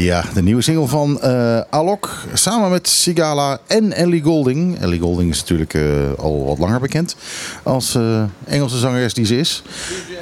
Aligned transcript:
Ja, 0.00 0.24
de 0.34 0.42
nieuwe 0.42 0.62
single 0.62 0.86
van 0.86 1.20
uh, 1.24 1.60
Alok 1.70 2.10
samen 2.32 2.70
met 2.70 2.88
Sigala 2.88 3.58
en 3.66 3.92
Ellie 3.92 4.22
Golding. 4.22 4.80
Ellie 4.80 5.00
Golding 5.00 5.30
is 5.30 5.40
natuurlijk 5.40 5.74
uh, 5.74 6.12
al 6.18 6.44
wat 6.44 6.58
langer 6.58 6.80
bekend 6.80 7.16
als 7.62 7.94
uh, 7.94 8.22
Engelse 8.44 8.78
zangeres 8.78 9.14
die 9.14 9.26
ze 9.26 9.38
is. 9.38 9.62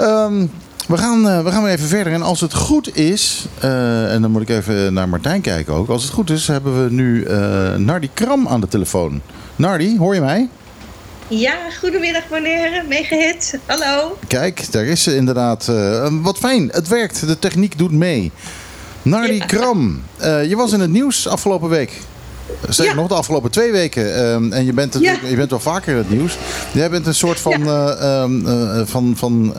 Um, 0.00 0.50
we 0.86 0.96
gaan, 0.96 1.44
we 1.44 1.50
gaan 1.50 1.62
weer 1.62 1.72
even 1.72 1.88
verder. 1.88 2.12
En 2.12 2.22
als 2.22 2.40
het 2.40 2.54
goed 2.54 2.96
is, 2.96 3.46
en 3.60 4.22
dan 4.22 4.30
moet 4.30 4.42
ik 4.42 4.48
even 4.48 4.92
naar 4.92 5.08
Martijn 5.08 5.40
kijken 5.40 5.74
ook. 5.74 5.88
Als 5.88 6.02
het 6.02 6.12
goed 6.12 6.30
is, 6.30 6.46
hebben 6.46 6.84
we 6.84 6.92
nu 6.92 7.26
Nardi 7.76 8.10
Kram 8.14 8.48
aan 8.48 8.60
de 8.60 8.68
telefoon. 8.68 9.20
Nardi, 9.56 9.98
hoor 9.98 10.14
je 10.14 10.20
mij? 10.20 10.48
Ja, 11.28 11.56
goedemiddag 11.80 12.22
meneer, 12.30 12.84
meegehit. 12.88 13.58
Hallo. 13.66 14.18
Kijk, 14.26 14.72
daar 14.72 14.84
is 14.84 15.02
ze 15.02 15.16
inderdaad. 15.16 15.72
wat 16.22 16.38
fijn, 16.38 16.68
het 16.72 16.88
werkt. 16.88 17.26
De 17.26 17.38
techniek 17.38 17.78
doet 17.78 17.92
mee. 17.92 18.32
Nardi 19.02 19.38
Kram, 19.38 20.02
uh, 20.20 20.48
je 20.48 20.56
was 20.56 20.72
in 20.72 20.80
het 20.80 20.90
nieuws 20.90 21.28
afgelopen 21.28 21.68
week. 21.68 22.00
Zeker 22.68 22.94
nog 22.94 23.08
de 23.08 23.14
afgelopen 23.14 23.50
twee 23.50 23.72
weken. 23.72 24.04
Uh, 24.04 24.34
en 24.34 24.64
je 24.64 24.72
bent, 24.72 24.94
het, 24.94 25.02
je 25.02 25.36
bent 25.36 25.50
wel 25.50 25.60
vaker 25.60 25.92
in 25.92 25.98
het 25.98 26.10
nieuws. 26.10 26.38
Jij 26.72 26.90
bent 26.90 27.06
een 27.06 27.14
soort 27.14 27.40
van, 27.40 27.64
ja. 27.64 28.26
uh, 28.26 28.80
van, 28.84 29.14
van 29.16 29.54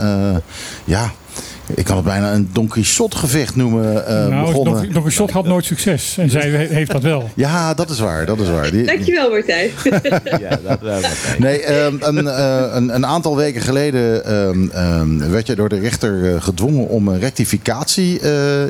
ja, 0.84 1.12
ik 1.75 1.85
kan 1.85 1.95
het 1.95 2.05
bijna 2.05 2.33
een 2.33 2.49
Don 2.53 2.67
Quixote 2.67 3.17
gevecht 3.17 3.55
noemen 3.55 3.93
uh, 3.93 4.27
nou, 4.27 4.45
begonnen. 4.45 4.73
Don, 4.73 4.91
Don 4.91 5.01
Quixote 5.01 5.33
had 5.33 5.45
nooit 5.45 5.65
succes 5.65 6.17
en 6.17 6.29
zij 6.29 6.49
heeft 6.49 6.91
dat 6.91 7.03
wel. 7.03 7.29
Ja, 7.35 7.73
dat 7.73 7.89
is 7.89 7.99
waar. 7.99 8.25
Dat 8.25 8.39
is 8.39 8.49
waar. 8.49 8.71
Die, 8.71 8.85
Dankjewel 8.85 9.29
Martijn. 9.29 9.69
ja, 10.49 10.59
dat 10.63 10.79
wel 10.81 10.99
Martijn. 11.01 11.41
Nee, 11.41 11.81
um, 11.81 11.97
een, 12.01 12.23
uh, 12.23 12.65
een, 12.73 12.95
een, 12.95 13.05
aantal 13.05 13.35
weken 13.35 13.61
geleden 13.61 14.33
um, 14.33 14.71
um, 14.75 15.31
werd 15.31 15.47
je 15.47 15.55
door 15.55 15.69
de 15.69 15.79
rechter 15.79 16.13
uh, 16.13 16.41
gedwongen 16.41 16.87
om 16.87 17.07
een 17.07 17.20
rectificatie 17.20 18.20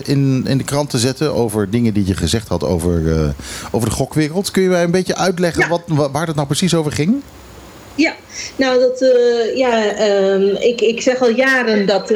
in, 0.04 0.44
in 0.48 0.58
de 0.58 0.64
krant 0.64 0.90
te 0.90 0.98
zetten 0.98 1.34
over 1.34 1.70
dingen 1.70 1.94
die 1.94 2.06
je 2.06 2.16
gezegd 2.16 2.48
had 2.48 2.64
over, 2.64 3.34
over 3.72 3.90
de 3.90 3.96
gokwereld. 3.96 4.52
Kun 4.52 4.64
je 4.64 4.70
mij 4.70 4.84
een 4.84 4.92
beetje 4.92 5.16
uitleggen 5.16 5.62
ja. 5.62 5.68
wat, 5.68 6.10
waar 6.12 6.28
het 6.28 6.36
nou 6.36 6.48
precies 6.48 6.74
over 6.74 6.92
ging? 6.92 7.22
Ja, 7.96 8.14
nou 8.56 8.80
dat, 8.80 9.06
ja, 9.56 9.98
ik, 10.60 10.82
ik 10.82 11.02
zeg 11.02 11.22
al 11.22 11.30
jaren 11.30 11.86
dat 11.86 12.12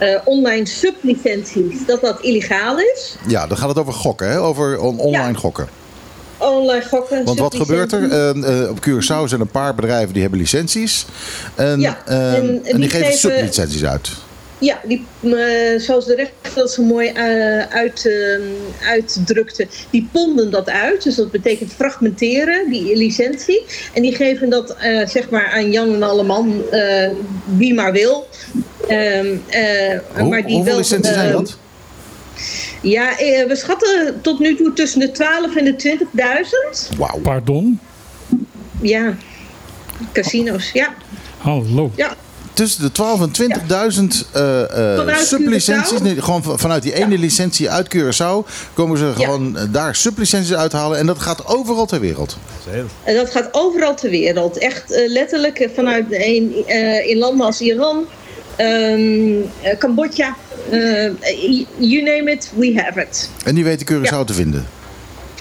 uh, 0.00 0.20
online 0.24 0.66
sublicenties, 0.66 1.86
dat 1.86 2.00
dat 2.00 2.20
illegaal 2.20 2.78
is. 2.78 3.16
Ja, 3.26 3.46
dan 3.46 3.56
gaat 3.56 3.68
het 3.68 3.78
over 3.78 3.92
gokken, 3.92 4.30
hè? 4.30 4.40
over 4.40 4.78
online 4.80 5.32
ja. 5.32 5.32
gokken. 5.32 5.68
Online 6.38 6.84
gokken. 6.84 7.24
Want 7.24 7.38
wat 7.38 7.56
gebeurt 7.56 7.92
er? 7.92 8.02
Uh, 8.02 8.60
uh, 8.60 8.70
op 8.70 8.78
Curaçao 8.88 9.28
zijn 9.28 9.40
een 9.40 9.50
paar 9.50 9.74
bedrijven 9.74 10.12
die 10.12 10.22
hebben 10.22 10.40
licenties. 10.40 11.06
En, 11.54 11.80
ja, 11.80 12.06
en, 12.06 12.62
die, 12.62 12.76
die, 12.76 12.88
geven 12.88 13.12
sublicenties 13.12 13.84
uit. 13.84 14.10
Ja, 14.58 14.80
die, 14.84 15.04
zoals 15.78 16.06
de 16.06 16.14
rechter 16.14 16.54
dat 16.54 16.72
zo 16.72 16.82
mooi 16.82 17.12
uit, 17.70 18.04
uh, 18.04 18.40
uitdrukte, 18.88 19.66
die 19.90 20.08
ponden 20.12 20.50
dat 20.50 20.68
uit. 20.68 21.02
Dus 21.02 21.14
dat 21.14 21.30
betekent 21.30 21.72
fragmenteren, 21.72 22.70
die 22.70 22.96
licentie. 22.96 23.64
En 23.94 24.02
die 24.02 24.14
geven 24.14 24.50
dat 24.50 24.76
zeg 25.04 25.30
maar 25.30 25.50
aan 25.54 25.70
Jan 25.70 25.94
en 25.94 26.02
Alleman, 26.02 26.62
wie 27.56 27.74
maar 27.74 27.92
wil. 27.92 28.28
Ehm, 28.90 29.36
Hoe, 30.18 30.28
maar 30.28 30.46
die 30.46 30.54
hoeveel 30.54 30.76
licenties 30.76 31.12
zijn 31.12 31.32
dat? 31.32 31.56
Ja, 32.82 33.14
we 33.48 33.56
schatten 33.56 34.18
tot 34.22 34.38
nu 34.38 34.56
toe 34.56 34.72
tussen 34.72 35.00
de 35.00 35.10
12 35.10 35.56
en 35.56 35.64
de 35.64 35.98
20.000. 36.90 36.96
Wauw. 36.98 37.18
Pardon? 37.18 37.80
Ja, 38.80 39.16
casino's, 40.12 40.70
ja. 40.72 40.94
Hallo. 41.38 41.90
Ja 41.96 42.16
tussen 42.60 42.82
de 42.82 42.92
12 42.92 43.20
en 43.20 43.30
20.000 43.32 44.36
uh, 44.36 44.62
uh, 45.06 45.16
sublicenties. 45.16 46.00
Nee, 46.00 46.22
gewoon 46.22 46.58
vanuit 46.58 46.82
die 46.82 46.94
ene 46.94 47.14
ja. 47.14 47.20
licentie 47.20 47.70
uit 47.70 47.96
Curaçao 47.96 48.50
komen 48.74 48.98
ze 48.98 49.12
gewoon 49.16 49.52
ja. 49.56 49.66
daar 49.66 49.94
sublicenties 49.94 50.54
uithalen. 50.54 50.98
En 50.98 51.06
dat 51.06 51.18
gaat 51.18 51.46
overal 51.46 51.86
ter 51.86 52.00
wereld. 52.00 52.36
En 53.04 53.14
dat 53.14 53.30
gaat 53.30 53.48
overal 53.52 53.94
ter 53.94 54.10
wereld. 54.10 54.58
Echt 54.58 54.92
uh, 54.92 55.08
letterlijk 55.08 55.70
vanuit 55.74 56.04
een, 56.08 56.68
in 57.08 57.18
landen 57.18 57.46
als 57.46 57.60
Iran, 57.60 58.04
um, 58.60 59.50
Cambodja. 59.78 60.34
you 61.78 62.02
name 62.02 62.30
it, 62.30 62.52
we 62.56 62.80
have 62.80 63.00
it. 63.00 63.30
En 63.44 63.54
die 63.54 63.64
weten 63.64 63.86
Curaçao 63.86 64.18
ja. 64.18 64.24
te 64.24 64.34
vinden. 64.34 64.66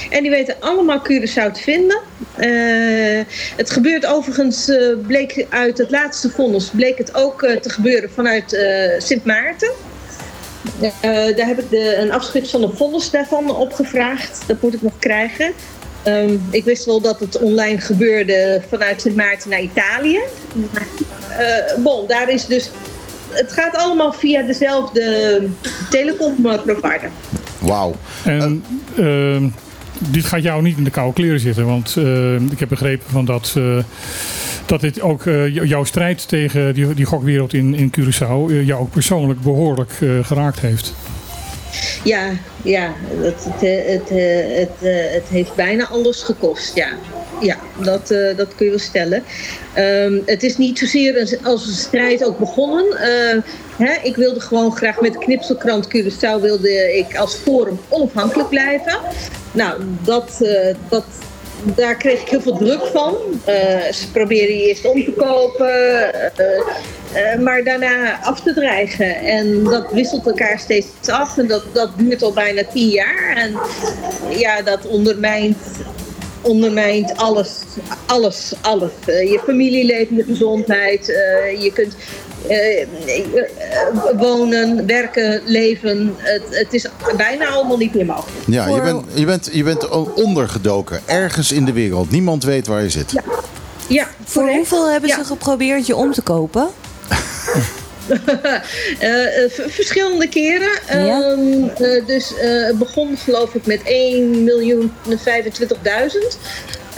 En 0.09 0.21
die 0.21 0.31
weten 0.31 0.55
allemaal 0.59 1.01
Curaçao 1.01 1.51
te 1.51 1.61
vinden. 1.61 1.99
Uh, 2.39 3.21
het 3.55 3.69
gebeurt 3.69 4.05
overigens, 4.05 4.69
uh, 4.69 4.97
bleek 5.07 5.45
uit 5.49 5.77
het 5.77 5.91
laatste 5.91 6.29
vonnis, 6.29 6.69
bleek 6.69 6.97
het 6.97 7.15
ook 7.15 7.41
uh, 7.41 7.55
te 7.55 7.69
gebeuren 7.69 8.09
vanuit 8.11 8.65
Sint 8.97 9.25
Maarten. 9.25 9.71
daar 11.35 11.47
heb 11.47 11.59
ik 11.59 11.69
de, 11.69 11.95
een 11.95 12.11
afschrift 12.11 12.49
van 12.49 12.61
de 12.61 12.69
vonnis 12.75 13.09
daarvan 13.09 13.55
opgevraagd. 13.55 14.43
Dat 14.47 14.61
moet 14.61 14.73
ik 14.73 14.81
nog 14.81 14.99
krijgen. 14.99 15.51
Um, 16.07 16.47
ik 16.51 16.63
wist 16.63 16.85
wel 16.85 17.01
dat 17.01 17.19
het 17.19 17.37
online 17.37 17.79
gebeurde 17.79 18.61
vanuit 18.69 19.01
Sint 19.01 19.15
Maarten 19.15 19.49
naar 19.49 19.61
Italië. 19.61 20.19
bon, 21.77 22.07
daar 22.07 22.29
is 22.29 22.45
dus 22.45 22.69
het 23.31 23.51
gaat 23.51 23.75
allemaal 23.75 24.13
via 24.13 24.41
dezelfde 24.41 25.47
telecomprovider. 25.89 27.09
Wauw. 27.59 27.95
En 28.23 28.63
uh, 28.95 29.43
dit 29.97 30.25
gaat 30.25 30.43
jou 30.43 30.61
niet 30.61 30.77
in 30.77 30.83
de 30.83 30.89
koude 30.89 31.13
kleren 31.13 31.39
zitten. 31.39 31.65
Want 31.65 31.95
uh, 31.97 32.33
ik 32.35 32.59
heb 32.59 32.69
begrepen 32.69 33.09
van 33.09 33.25
dat, 33.25 33.53
uh, 33.57 33.77
dat 34.65 34.81
dit 34.81 35.01
ook 35.01 35.25
uh, 35.25 35.55
jouw 35.67 35.83
strijd 35.83 36.27
tegen 36.27 36.73
die, 36.73 36.93
die 36.93 37.05
gokwereld 37.05 37.53
in, 37.53 37.75
in 37.75 37.93
Curaçao 37.99 38.63
jou 38.63 38.81
ook 38.81 38.91
persoonlijk 38.91 39.41
behoorlijk 39.41 39.91
geraakt 40.21 40.59
heeft. 40.59 40.93
Ja, 42.03 42.29
ja 42.61 42.93
het, 43.21 43.47
het, 43.49 43.61
het, 43.61 44.09
het, 44.57 44.91
het 45.13 45.27
heeft 45.29 45.55
bijna 45.55 45.87
alles 45.87 46.23
gekost, 46.23 46.75
ja. 46.75 46.89
Ja, 47.41 47.57
dat, 47.83 48.11
uh, 48.11 48.37
dat 48.37 48.55
kun 48.55 48.65
je 48.65 48.71
wel 48.71 48.79
stellen. 48.79 49.23
Um, 49.77 50.21
het 50.25 50.43
is 50.43 50.57
niet 50.57 50.79
zozeer 50.79 51.17
een, 51.17 51.45
als 51.45 51.67
een 51.67 51.73
strijd 51.73 52.23
ook 52.25 52.39
begonnen. 52.39 52.85
Uh, 52.85 53.41
hè, 53.87 53.93
ik 54.03 54.15
wilde 54.15 54.39
gewoon 54.39 54.75
graag 54.75 55.01
met 55.01 55.17
knipselkrant 55.17 55.87
Curaçao 55.87 56.41
wilde 56.41 56.97
ik 56.97 57.17
als 57.17 57.35
forum 57.35 57.79
onafhankelijk 57.89 58.49
blijven. 58.49 58.99
Nou, 59.51 59.81
dat, 60.03 60.37
uh, 60.41 60.75
dat, 60.89 61.03
daar 61.75 61.95
kreeg 61.95 62.21
ik 62.21 62.29
heel 62.29 62.41
veel 62.41 62.57
druk 62.57 62.85
van. 62.85 63.15
ze 63.93 64.11
probeerden 64.11 64.55
eerst 64.55 64.85
om 64.85 65.03
te 65.03 65.11
kopen, 65.11 66.11
maar 67.43 67.63
daarna 67.63 68.21
af 68.21 68.41
te 68.41 68.53
dreigen. 68.53 69.15
En 69.15 69.63
dat 69.63 69.91
wisselt 69.91 70.25
elkaar 70.25 70.59
steeds 70.59 70.87
af 71.07 71.37
en 71.37 71.47
dat, 71.47 71.63
dat 71.73 71.89
duurt 71.97 72.23
al 72.23 72.33
bijna 72.33 72.63
tien 72.73 72.89
jaar. 72.89 73.33
En 73.35 73.57
ja, 74.37 74.61
dat 74.61 74.87
ondermijnt 74.87 75.57
ondermijnt 76.41 77.17
alles, 77.17 77.59
alles, 78.05 78.53
alles. 78.61 78.91
Uh, 79.07 79.31
je 79.31 79.39
familieleven, 79.45 80.15
je 80.15 80.23
gezondheid, 80.23 81.09
uh, 81.09 81.63
je 81.63 81.71
kunt 81.73 81.95
uh, 82.49 84.19
wonen, 84.19 84.85
werken, 84.85 85.41
leven. 85.45 86.15
Het, 86.17 86.43
het, 86.49 86.73
is 86.73 86.87
bijna 87.17 87.47
allemaal 87.47 87.77
niet 87.77 87.93
meer 87.93 88.05
mogelijk. 88.05 88.37
Ja, 88.47 88.67
je 88.67 88.81
bent, 88.81 89.05
je, 89.13 89.25
bent, 89.25 89.49
je 89.53 89.63
bent 89.63 89.89
ondergedoken, 90.13 91.01
ergens 91.05 91.51
in 91.51 91.65
de 91.65 91.73
wereld. 91.73 92.11
Niemand 92.11 92.43
weet 92.43 92.67
waar 92.67 92.81
je 92.81 92.89
zit. 92.89 93.11
Ja. 93.11 93.23
ja 93.87 94.07
Voor 94.23 94.49
hoeveel 94.49 94.89
hebben 94.89 95.09
ze 95.09 95.23
geprobeerd 95.23 95.87
je 95.87 95.95
om 95.95 96.11
te 96.11 96.21
kopen? 96.21 96.69
uh, 99.01 99.49
verschillende 99.67 100.27
keren. 100.27 100.79
Ja. 100.87 101.35
Uh, 101.79 102.05
dus 102.05 102.33
het 102.35 102.79
begon 102.79 103.17
geloof 103.17 103.55
ik 103.55 103.65
met 103.65 103.81
1 103.83 104.43
miljoen 104.43 104.91
25.000. 105.09 105.15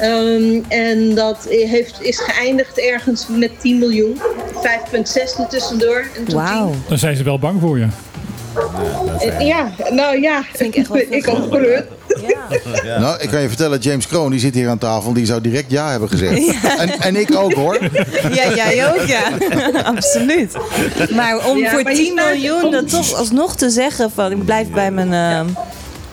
Um, 0.04 0.66
en 0.68 1.16
dat 1.16 1.48
heeft, 1.50 2.02
is 2.02 2.20
geëindigd 2.20 2.80
ergens 2.80 3.28
met 3.28 3.52
10 3.60 3.80
miljoen. 3.80 4.18
5,6 4.18 5.48
tussendoor. 5.50 6.08
Wauw. 6.28 6.74
Dan 6.88 6.98
zijn 6.98 7.16
ze 7.16 7.24
wel 7.24 7.40
bang 7.40 7.62
voor 7.62 7.80
je. 7.80 7.88
Ja, 9.40 9.72
nou 9.90 10.22
ja, 10.22 10.44
ik, 10.58 10.76
ik, 11.10 11.28
ook 11.28 11.52
gelukt. 11.52 11.92
Ja. 12.84 13.00
Nou, 13.00 13.20
ik 13.20 13.30
kan 13.30 13.42
je 13.42 13.48
vertellen, 13.48 13.80
James 13.80 14.08
Kroon 14.08 14.32
die 14.32 14.40
zit 14.40 14.54
hier 14.54 14.70
aan 14.70 14.78
tafel. 14.78 15.14
Die 15.14 15.26
zou 15.26 15.42
direct 15.42 15.72
ja 15.72 15.90
hebben 15.92 16.10
gezegd. 16.10 16.54
En, 16.78 17.00
en 17.00 17.16
ik 17.16 17.36
ook 17.36 17.54
hoor. 17.54 17.78
Ja, 18.32 18.54
jij 18.56 18.94
ook 18.94 19.08
ja. 19.08 19.22
Absoluut. 19.94 20.58
Maar 21.10 21.48
om 21.48 21.68
voor 21.68 21.84
10 21.84 22.14
miljoen 22.14 22.72
dat 22.72 22.90
toch 22.90 23.14
alsnog 23.14 23.56
te 23.56 23.70
zeggen 23.70 24.12
van 24.12 24.32
ik 24.32 24.46
blijf 24.46 24.70
bij 24.70 24.92
mijn, 24.92 25.48
uh, 25.48 25.56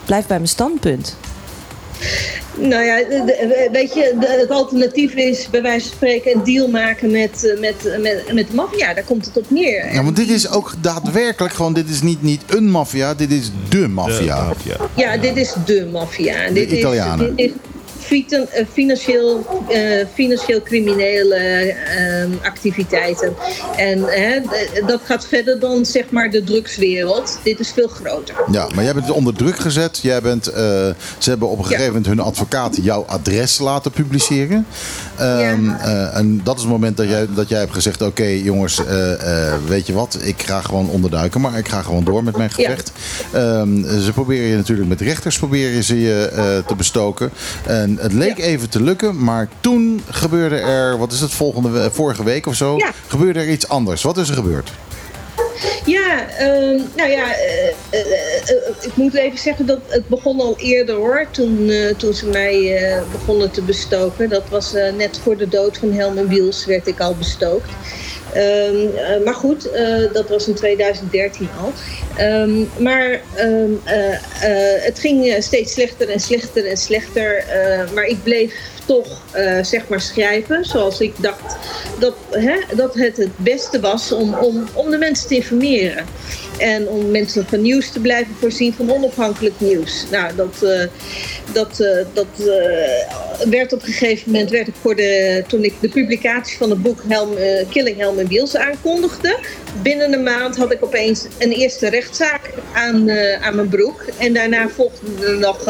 blijf 0.05 0.27
bij 0.27 0.37
mijn 0.37 0.49
standpunt. 0.49 1.17
Nou 2.59 2.83
ja, 2.83 3.03
weet 3.71 3.93
je, 3.93 4.15
het 4.19 4.49
alternatief 4.49 5.13
is 5.13 5.49
bij 5.49 5.61
wijze 5.61 5.87
van 5.87 5.95
spreken 5.95 6.35
een 6.35 6.43
deal 6.43 6.67
maken 6.67 7.11
met, 7.11 7.55
met, 7.59 7.97
met, 8.01 8.33
met 8.33 8.49
de 8.49 8.55
maffia. 8.55 8.93
Daar 8.93 9.03
komt 9.03 9.25
het 9.25 9.37
op 9.37 9.45
neer. 9.49 9.93
Ja, 9.93 10.03
want 10.03 10.15
dit 10.15 10.29
is 10.29 10.49
ook 10.49 10.73
daadwerkelijk 10.81 11.53
gewoon, 11.53 11.73
dit 11.73 11.89
is 11.89 12.01
niet, 12.01 12.21
niet 12.21 12.41
een 12.47 12.69
maffia, 12.69 13.13
dit 13.13 13.31
is 13.31 13.51
de 13.69 13.87
maffia. 13.87 14.53
Ja, 14.95 15.17
dit 15.17 15.37
is 15.37 15.53
de 15.65 15.87
maffia. 15.91 16.49
De 16.49 16.77
Italianen. 16.77 17.33
Is, 17.35 17.51
financieel, 18.73 19.45
financieel 20.13 20.61
criminele 20.61 21.35
ehm, 21.35 22.31
activiteiten. 22.43 23.33
En 23.75 24.03
hè, 24.03 24.39
dat 24.85 25.01
gaat 25.03 25.27
verder 25.27 25.59
dan 25.59 25.85
zeg 25.85 26.09
maar 26.09 26.29
de 26.29 26.43
drugswereld. 26.43 27.39
Dit 27.43 27.59
is 27.59 27.71
veel 27.71 27.87
groter. 27.87 28.35
Ja, 28.51 28.67
maar 28.75 28.83
jij 28.83 28.93
bent 28.93 29.11
onder 29.11 29.33
druk 29.33 29.59
gezet. 29.59 29.99
Jij 30.01 30.21
bent, 30.21 30.45
ze 30.45 30.95
hebben 31.29 31.49
op 31.49 31.57
een 31.57 31.65
gegeven 31.65 31.87
moment 31.87 32.05
hun 32.05 32.19
advocaat 32.19 32.77
jouw 32.81 33.05
adres 33.07 33.57
laten 33.59 33.91
publiceren. 33.91 34.65
Um, 35.21 35.75
en 36.13 36.41
dat 36.43 36.55
is 36.55 36.61
het 36.61 36.71
moment 36.71 36.97
dat 36.97 37.07
jij, 37.07 37.27
dat 37.35 37.49
jij 37.49 37.59
hebt 37.59 37.73
gezegd: 37.73 38.01
Oké, 38.01 38.25
jongens, 38.25 38.81
weet 39.67 39.87
je 39.87 39.93
wat, 39.93 40.17
ik 40.21 40.41
ga 40.41 40.61
gewoon 40.61 40.89
onderduiken, 40.89 41.41
maar 41.41 41.57
ik 41.57 41.67
ga 41.67 41.81
gewoon 41.81 42.03
door 42.03 42.23
met 42.23 42.37
mijn 42.37 42.51
gevecht. 42.51 42.91
Ehm, 43.31 44.01
ze 44.01 44.11
proberen 44.13 44.47
je 44.47 44.55
natuurlijk 44.55 44.89
met 44.89 45.01
rechters 45.01 45.37
proberen 45.37 45.83
ze 45.83 46.01
je 46.01 46.63
te 46.67 46.75
bestoken. 46.75 47.31
En 47.65 47.98
het 47.99 48.13
leek 48.13 48.37
even 48.37 48.69
te 48.69 48.83
lukken, 48.83 49.23
maar 49.23 49.49
toen 49.59 50.01
gebeurde 50.09 50.55
er, 50.55 50.97
wat 50.97 51.11
is 51.11 51.19
het, 51.19 51.31
volgende, 51.31 51.91
vorige 51.91 52.23
week 52.23 52.45
of 52.45 52.55
zo, 52.55 52.77
gebeurde 53.07 53.39
er 53.39 53.49
iets 53.49 53.67
anders. 53.67 54.01
Wat 54.01 54.17
is 54.17 54.29
er 54.29 54.35
gebeurd? 54.35 54.71
Ja, 55.85 56.25
uh, 56.41 56.81
nou 56.95 57.09
ja, 57.09 57.25
uh, 57.25 58.03
ik 58.81 58.95
moet 58.95 59.13
even 59.13 59.37
zeggen 59.37 59.65
dat 59.65 59.79
het 59.87 60.07
begon 60.07 60.39
al 60.39 60.55
eerder 60.57 60.95
hoor. 60.95 61.25
Toen, 61.31 61.71
toen 61.97 62.13
ze 62.13 62.25
mij 62.25 62.81
begonnen 63.11 63.51
te 63.51 63.61
bestoken. 63.61 64.29
Dat 64.29 64.49
was 64.49 64.73
net 64.97 65.19
voor 65.23 65.37
de 65.37 65.47
dood 65.47 65.77
van 65.77 65.91
Helmen 65.91 66.27
Wiels 66.27 66.65
werd 66.65 66.87
ik 66.87 66.99
al 66.99 67.15
bestookt. 67.15 67.69
Um, 68.35 69.23
maar 69.23 69.33
goed, 69.33 69.69
dat 70.13 70.29
was 70.29 70.47
in 70.47 70.53
2013 70.53 71.49
al. 71.61 71.73
Um, 72.19 72.69
maar 72.77 73.21
um, 73.39 73.81
uh, 73.85 73.91
het 74.79 74.99
ging 74.99 75.35
steeds 75.39 75.73
slechter 75.73 76.09
en 76.09 76.19
slechter 76.19 76.65
en 76.65 76.77
slechter. 76.77 77.45
maar 77.93 78.05
ik 78.05 78.23
bleef 78.23 78.53
toch 78.85 79.21
zeg 79.61 79.87
maar 79.87 80.01
schrijven 80.01 80.65
zoals 80.65 80.99
ik 80.99 81.13
dacht 81.17 81.57
dat, 81.99 82.15
hè, 82.29 82.75
dat 82.75 82.93
het 82.93 83.17
het 83.17 83.37
beste 83.37 83.79
was 83.79 84.11
om, 84.11 84.33
om, 84.33 84.67
om 84.73 84.89
de 84.89 84.97
mensen 84.97 85.27
te 85.27 85.35
informeren. 85.35 86.05
En 86.57 86.87
om 86.87 87.11
mensen 87.11 87.45
van 87.47 87.61
nieuws 87.61 87.91
te 87.91 87.99
blijven 87.99 88.35
voorzien 88.39 88.73
van 88.73 88.91
onafhankelijk 88.91 89.59
nieuws. 89.59 90.05
Nou, 90.11 90.35
dat, 90.35 90.65
dat, 91.53 91.83
dat 92.13 92.27
werd 93.49 93.73
op 93.73 93.81
een 93.81 93.93
gegeven 93.93 94.31
moment, 94.31 94.49
werd 94.49 94.67
ik 94.67 94.73
voor 94.81 94.95
de, 94.95 95.43
toen 95.47 95.63
ik 95.63 95.73
de 95.79 95.89
publicatie 95.89 96.57
van 96.57 96.69
het 96.69 96.81
boek 96.81 97.01
Helm, 97.07 97.29
Killing 97.69 97.97
Helm 97.97 98.19
en 98.19 98.27
Wiels 98.27 98.55
aankondigde. 98.55 99.37
Binnen 99.81 100.13
een 100.13 100.23
maand 100.23 100.57
had 100.57 100.71
ik 100.71 100.83
opeens 100.83 101.25
een 101.37 101.51
eerste 101.51 101.89
rechtszaak 102.09 102.53
aan, 102.73 103.11
aan 103.41 103.55
mijn 103.55 103.69
broek. 103.69 104.05
En 104.17 104.33
daarna 104.33 104.69
volgden 104.69 105.27
er 105.27 105.37
nog 105.37 105.65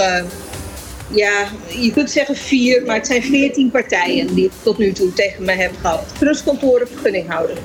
ja, 1.11 1.47
je 1.67 1.91
kunt 1.91 2.11
zeggen 2.11 2.35
vier, 2.35 2.83
maar 2.85 2.95
het 2.95 3.07
zijn 3.07 3.23
veertien 3.23 3.71
partijen 3.71 4.35
die 4.35 4.45
ik 4.45 4.51
tot 4.63 4.77
nu 4.77 4.91
toe 4.91 5.13
tegen 5.13 5.45
mij 5.45 5.55
hebben 5.55 5.79
gehad. 5.79 6.03
Trustkantoren, 6.19 6.87
vergunninghouder. 6.87 7.57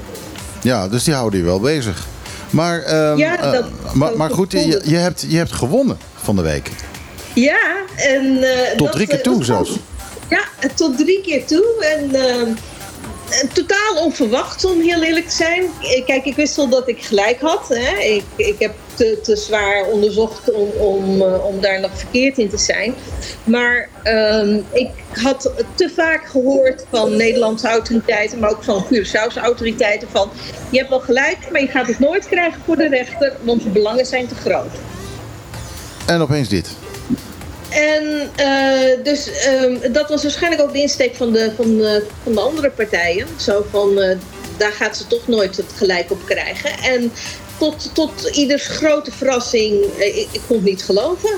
Ja, 0.63 0.89
dus 0.89 1.05
die 1.05 1.15
houden 1.15 1.39
je 1.39 1.45
wel 1.45 1.61
bezig. 1.61 2.07
Maar, 2.51 3.11
um, 3.11 3.19
ja, 3.19 3.55
eh, 3.55 3.65
maar, 3.93 4.17
maar 4.17 4.31
goed, 4.31 4.53
je, 4.53 4.81
je, 4.85 4.97
hebt, 4.97 5.25
je 5.29 5.37
hebt 5.37 5.53
gewonnen 5.53 5.99
van 6.15 6.37
de 6.37 6.43
week. 6.43 6.71
Ja, 7.35 7.61
en... 7.97 8.25
Uh, 8.25 8.49
tot 8.77 8.93
drie 8.93 9.07
keer 9.07 9.23
toe 9.23 9.45
zelfs. 9.45 9.79
Ja, 10.29 10.45
tot 10.75 10.99
drie 10.99 11.21
keer 11.21 11.45
toe. 11.45 11.85
En 11.85 12.15
ehm, 12.15 12.49
totaal 13.53 14.05
onverwacht, 14.05 14.65
om 14.65 14.81
heel 14.81 15.03
eerlijk 15.03 15.29
te 15.29 15.37
zijn. 15.37 15.71
Kijk, 16.07 16.25
ik 16.25 16.37
wist 16.37 16.57
wel 16.57 16.69
dat 16.69 16.89
ik 16.89 17.03
gelijk 17.03 17.41
had. 17.41 17.69
Hè. 17.69 17.99
Ik, 17.99 18.25
ik 18.37 18.59
heb 18.59 18.75
te, 18.95 19.19
te 19.23 19.37
zwaar 19.37 19.85
onderzocht 19.85 20.53
om, 20.53 20.69
om, 20.69 21.23
uh, 21.23 21.45
om 21.45 21.61
daar 21.61 21.81
nog 21.81 21.91
verkeerd 21.95 22.39
in 22.39 22.49
te 22.49 22.59
zijn. 22.59 22.95
Maar 23.45 23.89
um, 24.05 24.65
ik 24.73 24.91
had 25.13 25.53
te 25.75 25.91
vaak 25.95 26.27
gehoord 26.27 26.85
van 26.91 27.17
Nederlandse 27.17 27.69
autoriteiten, 27.69 28.39
maar 28.39 28.51
ook 28.51 28.65
van 28.65 28.87
Curaçao's 28.87 29.37
autoriteiten 29.37 30.09
van... 30.11 30.31
je 30.71 30.79
hebt 30.79 30.91
wel 30.91 31.01
gelijk, 31.01 31.39
maar 31.53 31.61
je 31.61 31.69
gaat 31.69 31.87
het 31.87 31.99
nooit 31.99 32.29
krijgen 32.29 32.61
voor 32.65 32.77
de 32.77 32.89
rechter, 32.89 33.33
want 33.43 33.63
de 33.63 33.71
belangen 33.71 34.07
zijn 34.07 34.29
te 34.29 34.35
groot. 34.35 34.73
En 36.07 36.21
opeens 36.21 36.49
dit. 36.49 36.84
En 37.69 38.31
uh, 38.41 39.05
dus 39.05 39.29
um, 39.63 39.93
dat 39.93 40.09
was 40.09 40.23
waarschijnlijk 40.23 40.63
ook 40.63 40.73
de 40.73 40.81
insteek 40.81 41.15
van 41.15 41.33
de, 41.33 41.53
van 41.57 41.77
de, 41.77 42.07
van 42.23 42.33
de 42.33 42.41
andere 42.41 42.71
partijen. 42.71 43.27
Zo 43.37 43.67
van, 43.71 43.99
uh, 43.99 44.17
daar 44.57 44.73
gaat 44.73 44.97
ze 44.97 45.07
toch 45.07 45.27
nooit 45.27 45.57
het 45.57 45.73
gelijk 45.77 46.11
op 46.11 46.25
krijgen. 46.25 46.71
En 46.71 47.13
tot, 47.59 47.91
tot 47.93 48.31
ieders 48.33 48.67
grote 48.67 49.11
verrassing, 49.11 49.85
uh, 49.99 50.07
ik, 50.07 50.29
ik, 50.33 50.41
kon 50.47 50.57
het 50.57 50.65
niet 50.65 50.83
geloven, 50.83 51.31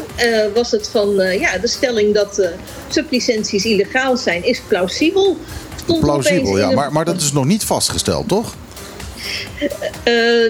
was 0.54 0.70
het 0.70 0.88
van, 0.88 1.14
ja, 1.38 1.58
de 1.58 1.68
stelling 1.68 2.14
dat 2.14 2.48
sublicenties 2.88 3.64
illegaal 3.64 4.16
zijn, 4.16 4.44
is 4.44 4.60
plausibel. 4.68 5.36
Stond 5.76 6.00
plausibel, 6.00 6.58
ja, 6.58 6.70
maar, 6.70 6.92
maar 6.92 7.04
dat 7.04 7.20
is 7.20 7.32
nog 7.32 7.44
niet 7.44 7.64
vastgesteld, 7.64 8.28
toch? 8.28 8.54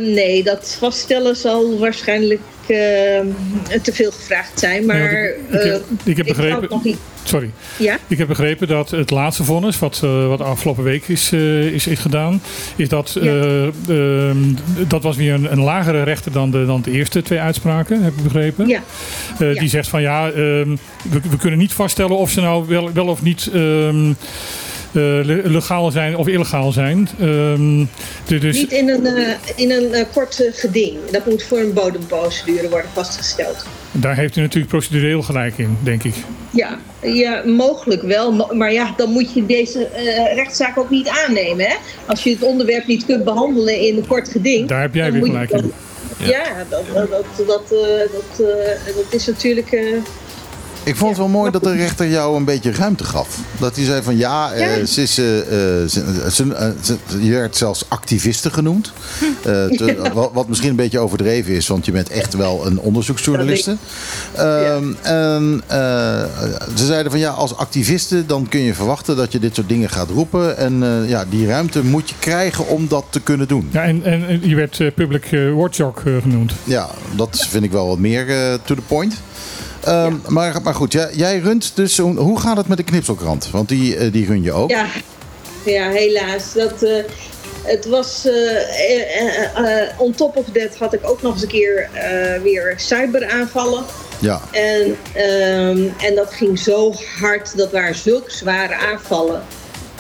nee, 0.00 0.43
dat 0.43 0.76
vaststellen 0.79 1.37
zal 1.37 1.79
waarschijnlijk 1.79 2.40
te 2.67 3.93
veel 3.93 4.11
gevraagd 4.11 4.59
zijn. 4.59 4.87
Maar 4.87 4.97
ja, 4.97 5.11
ik, 5.11 5.37
ik, 5.51 5.83
ik, 6.05 6.17
heb 6.17 6.27
begrepen. 6.27 6.99
Sorry. 7.23 7.51
Ja? 7.79 7.99
Ik 8.07 8.19
heb 8.19 8.29
begrepen 8.29 8.69
dat 8.69 8.91
het 8.91 9.11
laatste 9.11 9.45
vonnis, 9.45 9.79
wat, 9.79 10.01
uh, 10.05 10.29
wat 10.29 10.41
afgelopen 10.41 10.85
week 10.85 11.09
is, 11.09 11.33
is, 11.33 11.87
is 11.87 11.99
gedaan, 11.99 12.43
is 12.77 12.89
dat 12.89 13.17
ja. 13.21 13.71
Ehm, 13.89 14.37
dat 14.89 15.03
was 15.03 15.17
weer 15.17 15.35
een, 15.35 15.53
een, 15.53 15.61
lagere 15.61 16.03
rechter 16.03 16.33
dan 16.33 16.51
de, 16.51 16.67
dan 16.67 16.83
de 16.83 16.91
eerste 16.91 17.23
twee 17.23 17.41
uitspraken, 17.41 18.03
heb 18.03 18.17
ik 18.17 18.23
begrepen. 18.23 18.69
Ja. 18.69 18.83
Die 19.39 19.69
zegt 19.69 19.89
van 19.89 20.03
ja, 20.03 20.27
ehm, 20.27 20.77
we, 21.11 21.21
we, 21.31 21.37
kunnen 21.39 21.59
niet 21.59 21.73
vaststellen 21.73 22.17
of 22.17 22.31
ze 22.31 22.41
nou 22.41 22.67
wel, 22.69 22.93
wel 22.93 23.07
of 23.07 23.23
niet. 23.23 23.51
Ehm, 24.96 25.31
uh, 25.31 25.44
legaal 25.44 25.90
zijn 25.90 26.16
of 26.16 26.26
illegaal 26.26 26.72
zijn. 26.72 27.08
Um, 27.20 27.88
dus... 28.25 28.56
Niet 28.56 28.72
in 28.72 28.88
een, 28.88 29.06
uh, 29.06 29.28
in 29.56 29.70
een 29.70 29.88
uh, 29.93 30.04
kort 30.12 30.48
geding. 30.52 30.98
Dat 31.10 31.26
moet 31.26 31.43
voor 31.43 31.58
een 31.58 31.72
bodemprocedure 31.72 32.69
worden 32.69 32.90
vastgesteld. 32.93 33.66
Daar 33.93 34.16
heeft 34.16 34.37
u 34.37 34.40
natuurlijk 34.40 34.70
procedureel 34.70 35.22
gelijk 35.22 35.58
in, 35.58 35.78
denk 35.82 36.04
ik. 36.04 36.14
Ja, 36.50 36.78
ja 37.02 37.43
mogelijk 37.44 38.02
wel. 38.02 38.54
Maar 38.54 38.72
ja, 38.72 38.94
dan 38.96 39.10
moet 39.10 39.34
je 39.34 39.46
deze 39.46 39.88
rechtszaak 40.34 40.78
ook 40.78 40.90
niet 40.90 41.08
aannemen. 41.08 41.66
Hè? 41.66 41.75
Als 42.06 42.22
je 42.22 42.31
het 42.31 42.43
onderwerp 42.43 42.87
niet 42.87 43.04
kunt 43.04 43.25
behandelen 43.25 43.81
in 43.81 43.96
een 43.96 44.06
kort 44.06 44.28
geding. 44.28 44.69
Daar 44.69 44.81
heb 44.81 44.94
jij 44.94 45.12
weer 45.12 45.25
gelijk 45.25 45.50
in. 45.50 45.72
Ja, 46.19 46.26
ja 46.26 46.64
dat, 46.69 46.84
dat, 46.94 47.10
dat, 47.46 47.69
dat, 48.12 48.46
dat 48.96 49.06
is 49.10 49.26
natuurlijk 49.26 50.00
ik 50.87 50.97
vond 50.97 51.11
het 51.11 51.19
wel 51.19 51.29
mooi 51.29 51.50
dat 51.50 51.62
de 51.62 51.73
rechter 51.73 52.09
jou 52.09 52.37
een 52.37 52.44
beetje 52.44 52.73
ruimte 52.73 53.05
gaf. 53.05 53.38
Dat 53.59 53.77
hij 53.77 53.85
zei 53.85 54.03
van 54.03 54.17
ja, 54.17 54.53
eh, 54.53 54.85
ze 54.85 55.03
is, 55.03 55.19
uh, 55.19 55.27
ze, 55.88 56.69
ze, 56.83 56.97
je 57.21 57.31
werd 57.31 57.56
zelfs 57.56 57.85
activiste 57.88 58.50
genoemd. 58.50 58.93
Te, 59.43 60.10
wat, 60.32 60.49
misschien 60.49 60.70
een 60.70 60.77
beetje 60.77 60.99
overdreven 60.99 61.55
is, 61.55 61.67
want 61.67 61.84
je 61.84 61.93
bent 61.93 62.10
echt 62.10 62.34
wel 62.34 62.67
een 62.67 62.79
onderzoeksjournaliste. 62.79 63.77
Ehm, 64.32 64.93
en 65.03 65.63
ze 66.75 66.87
zeiden 66.87 67.10
van 67.10 67.20
ja, 67.20 67.31
als 67.31 67.56
activiste 67.56 68.27
dan 68.27 68.49
kun 68.49 68.60
je 68.60 68.75
verwachten 68.75 69.17
dat 69.17 69.32
je 69.32 69.39
dit 69.39 69.55
soort 69.55 69.69
dingen 69.69 69.91
gaat 69.91 70.10
roepen. 70.10 70.56
En 70.56 71.05
ja, 71.06 71.25
die 71.31 71.46
ruimte 71.46 71.84
moet 71.84 72.08
je 72.08 72.15
krijgen 72.19 72.69
om 72.69 72.89
dat 72.89 73.05
te 73.10 73.20
kunnen 73.20 73.49
doen. 73.49 73.69
Ja, 73.70 73.82
en, 73.82 74.05
en 74.05 74.49
je 74.49 74.55
werd 74.55 74.94
public 74.94 75.29
watchdog 75.55 76.03
genoemd. 76.22 76.53
Ja, 76.65 76.89
dat 77.17 77.46
vind 77.49 77.65
ik 77.65 77.70
wel 77.70 77.87
wat 77.87 77.99
meer 77.99 78.27
to 78.65 78.75
the 78.75 78.82
point. 78.87 79.15
Um, 79.88 80.22
maar, 80.28 80.62
maar 80.62 80.74
goed, 80.74 80.93
jij, 80.93 81.10
jij 81.12 81.38
runt 81.38 81.72
dus. 81.74 81.98
Hoe 81.98 82.40
gaat 82.40 82.56
het 82.56 82.69
met 82.69 82.76
de 82.76 82.84
knipselkrant? 82.84 83.50
Want 83.50 83.69
die, 83.69 83.96
uh, 83.96 84.12
die 84.12 84.26
run 84.26 84.43
je 84.43 84.52
ook. 84.52 84.70
Ja, 84.70 84.86
ja 85.64 85.90
helaas. 85.90 86.52
Dat, 86.52 86.82
uh, 86.82 87.05
het 87.62 87.86
was. 87.86 88.26
Uh, 88.26 89.82
on 89.96 90.14
top 90.14 90.36
of 90.36 90.44
that 90.52 90.76
had 90.78 90.94
ik 90.94 91.00
ook 91.02 91.22
nog 91.22 91.32
eens 91.32 91.43
een 91.43 91.48
keer 91.48 91.88
weer 92.43 92.74
cyberaanvallen. 92.76 93.84
Ja. 94.19 94.40
En, 94.50 94.86
um, 94.86 95.94
en 95.98 96.14
dat 96.14 96.32
ging 96.32 96.58
zo 96.58 96.94
hard. 97.20 97.56
Dat 97.56 97.72
waren 97.72 97.94
zulke 97.94 98.31
zware 98.31 98.74
aanvallen. 98.74 99.43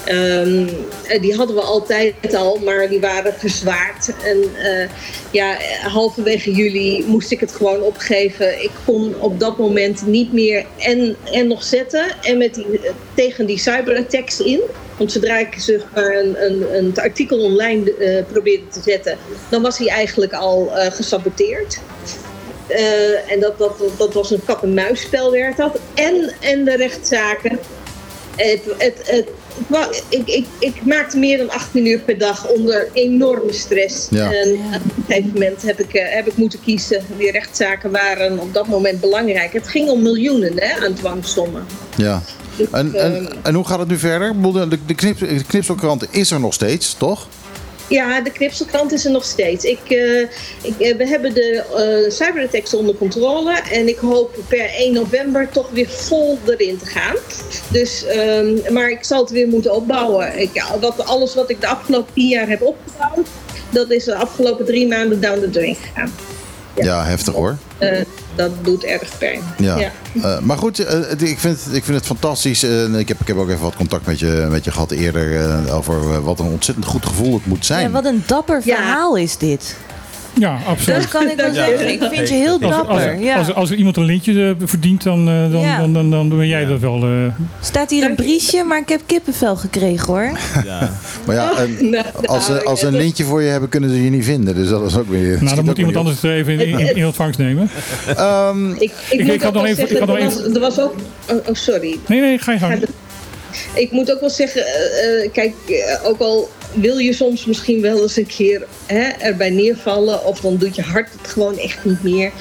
Um, 0.08 0.68
die 1.20 1.34
hadden 1.34 1.56
we 1.56 1.62
altijd 1.62 2.34
al, 2.34 2.58
maar 2.64 2.88
die 2.88 3.00
waren 3.00 3.34
verzwaard. 3.34 4.12
En 4.22 4.36
uh, 4.56 4.88
ja, 5.30 5.56
halverwege 5.82 6.50
juli 6.50 7.04
moest 7.06 7.30
ik 7.30 7.40
het 7.40 7.52
gewoon 7.52 7.82
opgeven. 7.82 8.62
Ik 8.62 8.70
kon 8.84 9.14
op 9.20 9.40
dat 9.40 9.58
moment 9.58 10.06
niet 10.06 10.32
meer 10.32 10.64
en, 10.78 11.16
en 11.32 11.46
nog 11.46 11.64
zetten. 11.64 12.04
En 12.22 12.38
met 12.38 12.54
die, 12.54 12.80
tegen 13.14 13.46
die 13.46 13.58
cyberattacks 13.58 14.40
in. 14.40 14.60
Want 14.96 15.12
zodra 15.12 15.38
ik 15.38 15.54
zeg 15.56 15.82
maar 15.94 16.14
een, 16.14 16.44
een, 16.44 16.76
een 16.76 16.92
artikel 16.96 17.38
online 17.38 17.94
uh, 17.98 18.24
probeerde 18.32 18.68
te 18.68 18.80
zetten, 18.84 19.18
dan 19.48 19.62
was 19.62 19.78
hij 19.78 19.88
eigenlijk 19.88 20.32
al 20.32 20.70
gesaboteerd. 20.72 21.78
En 23.28 23.40
dat, 23.40 23.58
dat, 23.58 23.82
dat 23.98 24.14
was 24.14 24.30
een 24.30 24.44
kat-en-muisspel 24.44 25.30
werd 25.30 25.56
dat. 25.56 25.78
En, 25.94 26.32
en 26.40 26.64
de 26.64 26.76
rechtszaken. 26.76 27.58
Het, 28.36 28.60
het, 28.78 29.00
het, 29.04 29.28
ik, 30.08 30.28
ik, 30.28 30.46
ik 30.58 30.84
maakte 30.84 31.18
meer 31.18 31.38
dan 31.38 31.50
18 31.50 31.86
uur 31.86 31.98
per 31.98 32.18
dag 32.18 32.48
onder 32.48 32.88
enorme 32.92 33.52
stress. 33.52 34.08
En 34.08 34.52
op 34.52 34.96
een 34.96 35.04
gegeven 35.06 35.30
moment 35.32 35.62
heb 35.62 35.80
ik, 35.80 35.94
uh, 35.94 36.02
heb 36.04 36.26
ik 36.26 36.36
moeten 36.36 36.60
kiezen. 36.64 37.04
Die 37.18 37.30
rechtszaken 37.30 37.90
waren 37.90 38.38
op 38.38 38.54
dat 38.54 38.66
moment 38.66 39.00
belangrijk. 39.00 39.52
Het 39.52 39.68
ging 39.68 39.88
om 39.88 40.02
miljoenen 40.02 40.52
hè, 40.56 40.86
aan 40.86 40.94
dwangsommen. 40.94 41.66
Ja. 41.96 42.22
Dus, 42.56 42.70
En, 42.70 42.94
ehm, 42.94 43.14
en, 43.14 43.28
en 43.42 43.54
hoe 43.54 43.66
gaat 43.66 43.78
het 43.78 43.88
nu 43.88 43.98
verder? 43.98 44.34
De, 44.42 44.78
de, 44.86 44.94
knip, 44.94 45.18
de 45.18 45.44
knipselkrant 45.46 46.06
is 46.10 46.30
er 46.30 46.40
nog 46.40 46.54
steeds, 46.54 46.94
toch? 46.94 47.28
Ja, 47.88 48.20
de 48.20 48.30
knipselkrant 48.30 48.92
is 48.92 49.04
er 49.04 49.10
nog 49.10 49.24
steeds. 49.24 49.64
Ik, 49.64 49.80
eh, 49.88 50.20
ik, 50.62 50.78
eh, 50.78 50.96
we 50.96 51.06
hebben 51.06 51.34
de 51.34 51.64
eh 51.76 52.10
cyberattacks 52.10 52.74
onder 52.74 52.94
controle. 52.94 53.52
En 53.72 53.88
ik 53.88 53.98
hoop 53.98 54.36
per 54.48 54.70
1 54.76 54.92
november 54.92 55.48
toch 55.48 55.70
weer 55.70 55.88
vol 55.88 56.38
erin 56.46 56.78
te 56.78 56.86
gaan. 56.86 57.16
Dus, 57.68 58.04
ehm, 58.04 58.72
maar 58.72 58.90
ik 58.90 59.04
zal 59.04 59.20
het 59.20 59.30
weer 59.30 59.48
moeten 59.48 59.74
opbouwen. 59.74 60.38
Ik, 60.38 60.64
alles 60.96 61.34
wat 61.34 61.50
ik 61.50 61.60
de 61.60 61.66
afgelopen 61.66 62.14
10 62.14 62.28
jaar 62.28 62.48
heb 62.48 62.62
opgebouwd... 62.62 63.28
dat 63.70 63.90
is 63.90 64.04
de 64.04 64.14
afgelopen 64.14 64.64
drie 64.64 64.86
maanden 64.86 65.20
down 65.20 65.40
the 65.40 65.50
drain 65.50 65.74
gegaan. 65.74 66.12
Ja, 66.84 67.04
heftig 67.04 67.34
hoor. 67.34 67.56
Eh, 67.78 68.00
dat 68.34 68.50
doet 68.64 68.84
erg 68.84 69.18
pijn. 69.18 69.40
Ja. 69.58 69.76
Ja. 69.78 69.90
Eh, 70.22 70.38
maar 70.40 70.58
goed, 70.58 70.78
eh, 70.78 71.10
ik, 71.30 71.38
vind, 71.38 71.64
het- 71.64 71.74
ik 71.74 71.84
vind 71.84 71.96
het 71.96 72.06
fantastisch. 72.06 72.62
Ik, 72.64 73.08
heb, 73.08 73.20
ik 73.20 73.26
heb 73.26 73.36
ook 73.36 73.48
even 73.48 73.62
wat 73.62 73.76
contact 73.76 74.06
met 74.06 74.18
je, 74.18 74.46
met 74.50 74.64
je 74.64 74.70
gehad 74.70 74.90
eerder 74.90 75.40
eh, 75.40 75.76
over 75.76 76.22
wat 76.22 76.38
een 76.40 76.46
ontzettend 76.46 76.86
goed 76.86 77.06
gevoel 77.06 77.34
het 77.34 77.46
moet 77.46 77.66
zijn. 77.66 77.82
Ja, 77.82 77.90
wat 77.90 78.04
een 78.04 78.22
dapper 78.26 78.60
Ja. 78.64 78.76
verhaal 78.76 79.16
is 79.16 79.36
dit. 79.36 79.76
Ja, 80.38 80.58
absoluut. 80.66 81.00
Dat 81.00 81.08
kan 81.10 81.28
ik 81.30 81.36
wel 81.36 81.46
Ja. 81.46 81.52
zeggen. 81.54 81.88
Ik 81.88 82.02
vind 82.12 82.28
je 82.28 82.34
heel 82.34 82.52
Als, 82.62 82.62
als, 82.74 82.74
dapper. 82.76 83.18
Ja. 83.18 83.36
als, 83.36 83.54
als 83.54 83.70
er 83.70 83.76
iemand 83.76 83.96
een 83.96 84.04
lintje 84.04 84.48
eh, 84.60 84.66
verdient, 84.68 85.02
dan, 85.02 85.28
eh, 85.28 85.50
dan, 85.52 85.60
Ja. 85.60 85.78
dan, 85.78 85.92
dan, 85.92 86.10
dan 86.10 86.28
ben 86.28 86.46
jij 86.48 86.64
dat 86.64 86.80
wel. 86.80 87.02
eh. 87.02 87.10
Staat 87.60 87.90
hier 87.90 88.04
een 88.04 88.14
briesje, 88.14 88.62
maar 88.64 88.78
ik 88.78 88.88
heb 88.88 89.00
kippenvel 89.06 89.56
gekregen 89.56 90.06
hoor. 90.06 90.30
Ja. 90.64 90.90
Maar 91.26 91.34
ja, 91.36 91.50
een- 91.62 91.90
Nou, 91.90 92.04
als, 92.24 92.44
ze, 92.46 92.64
als 92.64 92.80
ze 92.80 92.86
een 92.86 92.96
lintje 92.96 93.24
voor 93.24 93.42
je 93.42 93.48
hebben, 93.48 93.68
kunnen 93.68 93.90
ze 93.90 94.04
je 94.04 94.10
niet 94.10 94.24
vinden. 94.24 94.54
Dus 94.54 94.68
dat 94.68 94.82
is 94.86 94.96
ook 94.96 95.08
weer... 95.08 95.42
nou, 95.42 95.56
dan 95.56 95.64
moet 95.64 95.78
iemand 95.78 95.96
anders 95.96 96.22
het 96.22 96.30
even 96.30 96.60
in, 96.60 96.78
in, 96.78 96.96
in 96.96 97.06
ontvangst 97.06 97.38
nemen. 97.38 97.70
Ehm, 98.16 98.70
Ik, 98.70 98.80
ik, 98.80 98.92
Ik- 99.10 99.24
moet 99.24 99.34
ik 99.34 99.42
had 99.42 99.52
nog 99.52 99.66
even- 99.66 99.90
ik 99.90 99.98
had 99.98 100.08
nog 100.08 100.16
er, 100.18 100.24
was, 100.24 100.38
even- 100.38 100.54
er 100.54 100.60
was 100.60 100.80
ook... 100.80 100.94
Oh, 101.30 101.36
oh, 101.36 101.54
sorry. 101.54 101.98
Nee, 102.06 102.20
nee, 102.20 102.38
ga 102.38 102.52
je 102.52 102.58
gang. 102.58 102.82
Ik 103.74 103.90
moet 103.90 104.12
ook 104.12 104.20
wel 104.20 104.30
zeggen, 104.30 104.62
kijk, 105.32 105.54
ook 106.04 106.18
al 106.20 106.48
wil 106.80 106.98
je 106.98 107.12
soms 107.12 107.44
misschien 107.44 107.80
wel 107.80 108.02
eens 108.02 108.16
een 108.16 108.26
keer 108.26 108.66
hè, 108.86 109.08
erbij 109.08 109.50
neervallen, 109.50 110.24
of 110.24 110.40
dan 110.40 110.56
doet 110.56 110.76
je 110.76 110.82
hart 110.82 111.12
het 111.18 111.28
gewoon 111.28 111.58
echt 111.58 111.84
niet 111.84 112.02
meer. 112.02 112.32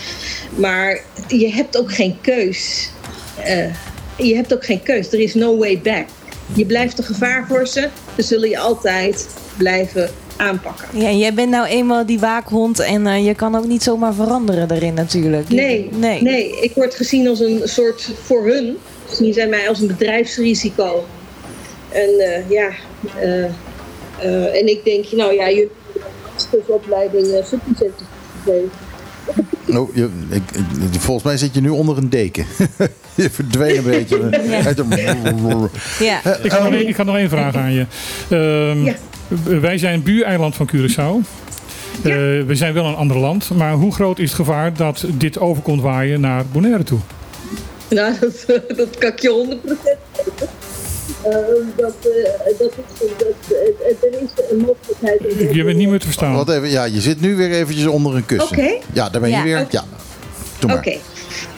Maar 0.56 1.02
je 1.28 1.50
hebt 1.50 1.78
ook 1.78 1.94
geen 1.94 2.18
keus. 2.22 2.90
Eh, 3.44 3.74
je 4.18 4.36
hebt 4.36 4.54
ook 4.54 4.66
geen 4.66 4.84
keus. 4.84 5.12
Er 5.12 5.20
is 5.20 5.34
no 5.34 5.58
way 5.58 5.80
back. 5.84 6.06
Je 6.54 6.66
blijft 6.66 6.98
een 6.98 7.04
gevaar 7.04 7.48
voor 7.48 7.68
ze, 7.68 7.90
dus 8.16 8.28
zullen 8.28 8.50
je 8.50 8.60
altijd 8.60 9.28
blijven 9.58 10.10
aanpakken. 10.38 11.00
Ja, 11.00 11.12
jij 11.12 11.34
bent 11.34 11.50
nou 11.50 11.68
eenmaal 11.68 12.06
die 12.06 12.20
waakhond 12.20 12.80
en 12.80 13.08
eh, 13.08 13.26
je 13.26 13.36
kan 13.36 13.56
ook 13.56 13.66
niet 13.66 13.84
zomaar 13.84 14.14
veranderen 14.14 14.68
daarin 14.68 14.94
natuurlijk. 14.94 15.50
Nee, 15.50 15.90
nee. 15.92 16.22
nee, 16.22 16.60
ik 16.62 16.72
word 16.74 16.96
gezien 16.96 17.28
als 17.28 17.40
een 17.40 17.62
soort 17.64 18.10
voor 18.24 18.48
hun. 18.48 18.78
Zien 19.12 19.34
zij 19.34 19.48
mij 19.48 19.70
als 19.70 19.80
een 19.80 19.88
bedrijfsrisico. 19.88 21.06
En 21.92 22.20
eh, 22.20 22.50
ja, 22.50 22.70
eh, 24.22 24.60
en 24.60 24.68
ik 24.68 24.84
denk, 24.84 25.06
nou 25.12 25.34
ja, 25.34 25.48
jullie 25.50 25.70
hebben 26.50 26.60
een 26.68 26.74
opleiding 26.74 27.26
uh, 27.28 27.34
gegeven. 27.46 28.70
oh, 29.80 29.96
je, 29.96 30.10
ik, 30.30 30.42
ik- 30.94 31.00
volgens 31.00 31.26
mij 31.26 31.38
zit 31.38 31.54
je 31.54 31.62
nu 31.62 31.70
onder 31.70 31.98
een 31.98 32.10
deken. 32.10 32.46
je 33.16 33.30
verdween 33.30 33.78
een 33.78 33.84
beetje. 33.84 34.20
Uit 34.66 34.78
de- 34.78 35.68
Ja. 36.00 36.20
Ik 36.44 36.52
had, 36.52 36.64
nog 36.64 36.74
één, 36.74 36.88
ik 36.88 36.96
had 36.96 37.06
nog 37.06 37.18
één 37.18 37.30
vraag 37.30 37.56
aan 37.56 37.72
je. 37.74 37.86
Ehm, 38.30 38.84
Ja. 38.86 38.96
Wij 39.60 39.78
zijn 39.78 39.94
een 39.94 40.04
buureiland 40.04 40.56
van 40.56 40.70
Curaçao. 40.76 41.28
Eh, 42.04 42.12
we 42.46 42.52
zijn 42.56 42.74
wel 42.74 42.86
een 42.86 42.96
ander 42.96 43.18
land. 43.18 43.50
Maar 43.50 43.74
hoe 43.74 43.94
groot 43.94 44.20
is 44.20 44.26
het 44.30 44.36
gevaar 44.36 44.74
dat 44.74 45.06
dit 45.14 45.40
over 45.40 45.64
komt 45.64 45.82
waaien 45.82 46.22
naar 46.22 46.44
Bonaire 46.52 46.84
toe? 46.84 47.00
Nou, 47.90 48.14
dat, 48.20 48.46
dat 48.78 48.98
kan 48.98 49.10
ik 49.12 49.20
je 49.20 49.58
100% 49.64 49.66
geven. 49.66 49.80
Eh, 49.86 49.96
dat, 51.76 51.94
eh, 52.02 52.60
dat 52.60 52.72
er 54.02 54.22
is 54.22 54.52
een 54.52 54.58
mogelijkheid. 54.58 55.54
Je 55.56 55.64
bent 55.64 55.78
niet 55.78 55.90
meer 55.90 56.00
te 56.00 56.06
verstaan. 56.06 56.36
Wat 56.36 56.50
even, 56.50 56.70
ja, 56.70 56.84
je 56.84 57.02
zit 57.02 57.22
nu 57.22 57.36
weer 57.36 57.52
eventjes 57.52 57.86
onder 57.86 58.16
een 58.16 58.26
kussen. 58.26 58.58
Oké. 58.58 58.74
Ja, 58.94 59.10
daar 59.10 59.22
ben 59.22 59.30
je 59.30 59.36
Ja. 59.36 59.44
weer. 59.44 59.68
Ja, 59.70 59.84
doe 60.60 60.70
maar. 60.70 60.78
Oké. 60.78 60.98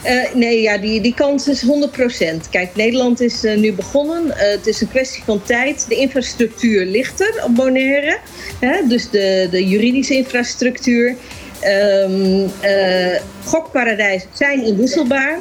Eh, 0.02 0.34
nee, 0.34 0.60
ja, 0.62 0.78
die, 0.78 1.00
die 1.00 1.14
kans 1.14 1.48
is 1.48 1.62
100%. 1.62 2.48
Kijk, 2.50 2.76
Nederland 2.76 3.20
is 3.20 3.44
eh, 3.44 3.56
nu 3.56 3.72
begonnen. 3.72 4.22
Het 4.34 4.66
is 4.66 4.80
een 4.80 4.88
kwestie 4.88 5.22
van 5.24 5.42
tijd. 5.42 5.84
De 5.88 5.94
infrastructuur 5.94 6.84
ligt 6.84 7.20
er 7.20 7.42
op 7.44 7.54
Bonaire. 7.54 8.18
Hè? 8.60 8.86
Dus 8.88 9.10
de, 9.10 9.48
de 9.50 9.68
juridische 9.68 10.14
infrastructuur. 10.14 11.14
Ehm 11.60 12.46
eh, 12.60 13.20
gokparadijzen 13.44 14.28
zijn 14.32 14.64
inwisselbaar. 14.64 15.38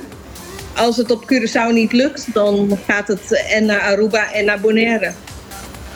Als 0.77 0.97
het 0.97 1.11
op 1.11 1.23
Curaçao 1.33 1.73
niet 1.73 1.91
lukt, 1.91 2.33
dan 2.33 2.77
gaat 2.87 3.07
het 3.07 3.43
en 3.53 3.65
naar 3.65 3.79
Aruba 3.79 4.33
en 4.33 4.45
naar 4.45 4.59
Bonaire. 4.59 5.11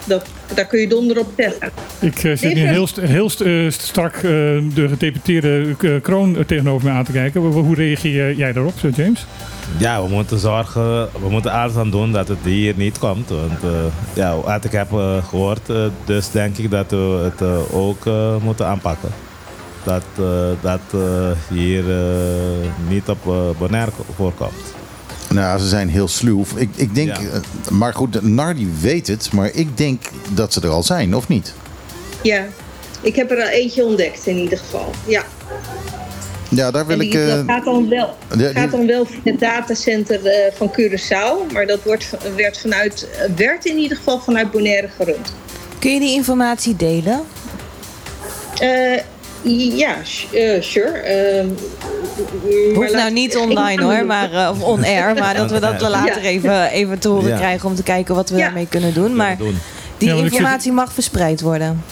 Dat, 0.06 0.26
daar 0.56 0.66
kun 0.66 0.80
je 0.80 0.88
donder 0.88 1.20
op 1.20 1.28
zeggen. 1.38 1.70
Ik 2.00 2.24
eh, 2.24 2.38
zit 2.38 2.54
nu 2.54 2.60
heel, 2.68 2.88
st- 2.88 3.00
heel 3.02 3.30
st- 3.30 3.42
eh, 3.42 3.70
strak 3.70 4.16
eh, 4.16 4.22
de 4.22 4.86
gedeputeerde 4.90 5.76
kroon 6.02 6.38
tegenover 6.48 6.88
me 6.88 6.94
aan 6.94 7.04
te 7.04 7.12
kijken. 7.12 7.42
Hoe- 7.42 7.76
reageer 7.76 8.34
jij 8.34 8.54
daarop, 8.54 8.74
James? 8.96 9.26
ja, 9.78 10.04
we 10.04 10.10
moeten 10.10 10.40
zorgen, 10.40 11.04
we 11.22 11.30
moeten 11.30 11.52
alles 11.52 11.76
aan 11.76 11.92
doen 11.92 12.12
dat 12.12 12.28
het 12.28 12.38
hier 12.44 12.74
niet 12.78 13.00
komt. 13.00 13.30
Want 13.30 13.64
eh, 13.64 13.70
ja, 14.14 14.36
wat 14.38 14.66
ik 14.66 14.72
heb 14.72 14.92
eh, 14.92 15.26
gehoord, 15.28 15.70
eh, 15.70 15.86
dus 16.06 16.32
denk 16.32 16.58
ik 16.58 16.70
dat 16.72 16.92
we 16.92 17.30
het 17.38 17.42
ook 17.72 18.06
moeten 18.44 18.66
aanpakken. 18.68 19.10
Dat 19.84 20.04
eh, 20.18 20.26
dat 20.62 20.80
eh, 20.94 21.32
hier 21.50 21.90
eh, 21.92 22.70
niet 22.90 23.10
op 23.10 23.24
Bonaire 23.58 23.92
voorkomt. 24.16 24.54
Nou, 25.30 25.60
ze 25.60 25.68
zijn 25.68 25.90
heel 25.90 26.08
sluw. 26.08 26.44
Ik, 26.56 26.70
ik 26.76 26.96
denk, 26.96 27.18
Ja. 27.18 27.42
maar 27.70 27.94
goed, 27.94 28.22
Nardi 28.22 28.72
weet 28.82 29.08
het, 29.08 29.32
maar 29.34 29.50
ik 29.54 29.78
denk 29.78 30.02
dat 30.30 30.54
ze 30.54 30.62
er 30.62 30.70
al 30.70 30.84
zijn, 30.84 31.16
of 31.16 31.28
niet? 31.28 31.54
Ja, 32.22 32.44
ik 33.02 33.16
heb 33.16 33.32
er 33.32 33.42
al 33.42 33.48
eentje 33.48 33.86
ontdekt 33.86 34.26
in 34.28 34.38
ieder 34.38 34.58
geval. 34.58 34.92
Ja. 35.08 35.24
Ja, 36.50 36.72
daar 36.72 36.86
wil 36.86 37.00
En 37.00 37.06
ik. 37.06 37.12
die, 37.12 37.22
eh, 37.22 37.36
dat 37.36 37.44
gaat 37.48 37.64
dan 37.66 37.90
wel, 37.90 38.16
die- 38.38 38.48
gaat 38.48 38.72
dan 38.72 38.88
wel 38.88 39.06
via 39.06 39.20
het 39.24 39.40
datacenter 39.40 40.26
eh, 40.26 40.52
van 40.56 40.72
Curaçao. 40.80 41.54
Maar 41.54 41.66
dat 41.68 41.80
wordt, 41.84 42.10
werd, 42.36 42.58
vanuit, 42.60 43.08
werd 43.36 43.66
in 43.66 43.78
ieder 43.78 43.98
geval 43.98 44.20
vanuit 44.20 44.52
Bonaire 44.52 44.88
gerund. 44.98 45.34
Kun 45.80 45.94
je 45.94 46.00
die 46.00 46.14
informatie 46.16 46.76
delen? 46.76 47.22
Eh, 48.60 49.00
ja, 49.78 49.96
sh- 50.04 50.26
eh, 50.34 50.62
sure. 50.62 50.98
Ehm, 50.98 51.48
maar 51.48 52.76
Hoeft 52.76 52.94
nou 52.94 53.12
niet 53.14 53.38
online 53.38 53.84
hoor, 53.84 54.06
maar, 54.06 54.34
eh, 54.34 54.50
of 54.52 54.62
on-air. 54.62 55.14
Maar 55.20 55.34
dat 55.36 55.52
we 55.52 55.60
dat 55.60 55.82
later 55.82 56.22
even, 56.22 56.70
even 56.70 57.00
te 57.00 57.08
horen 57.08 57.30
Ja. 57.30 57.38
krijgen 57.38 57.70
om 57.70 57.76
te 57.76 57.84
kijken 57.84 58.16
wat 58.16 58.30
we 58.30 58.38
Ja. 58.38 58.44
daarmee 58.44 58.68
kunnen 58.70 58.94
doen. 58.94 59.16
Maar 59.16 59.38
die 59.98 60.10
zit- 60.10 60.20
informatie 60.24 60.72
mag 60.72 60.94
verspreid 60.94 61.42
worden. 61.42 61.84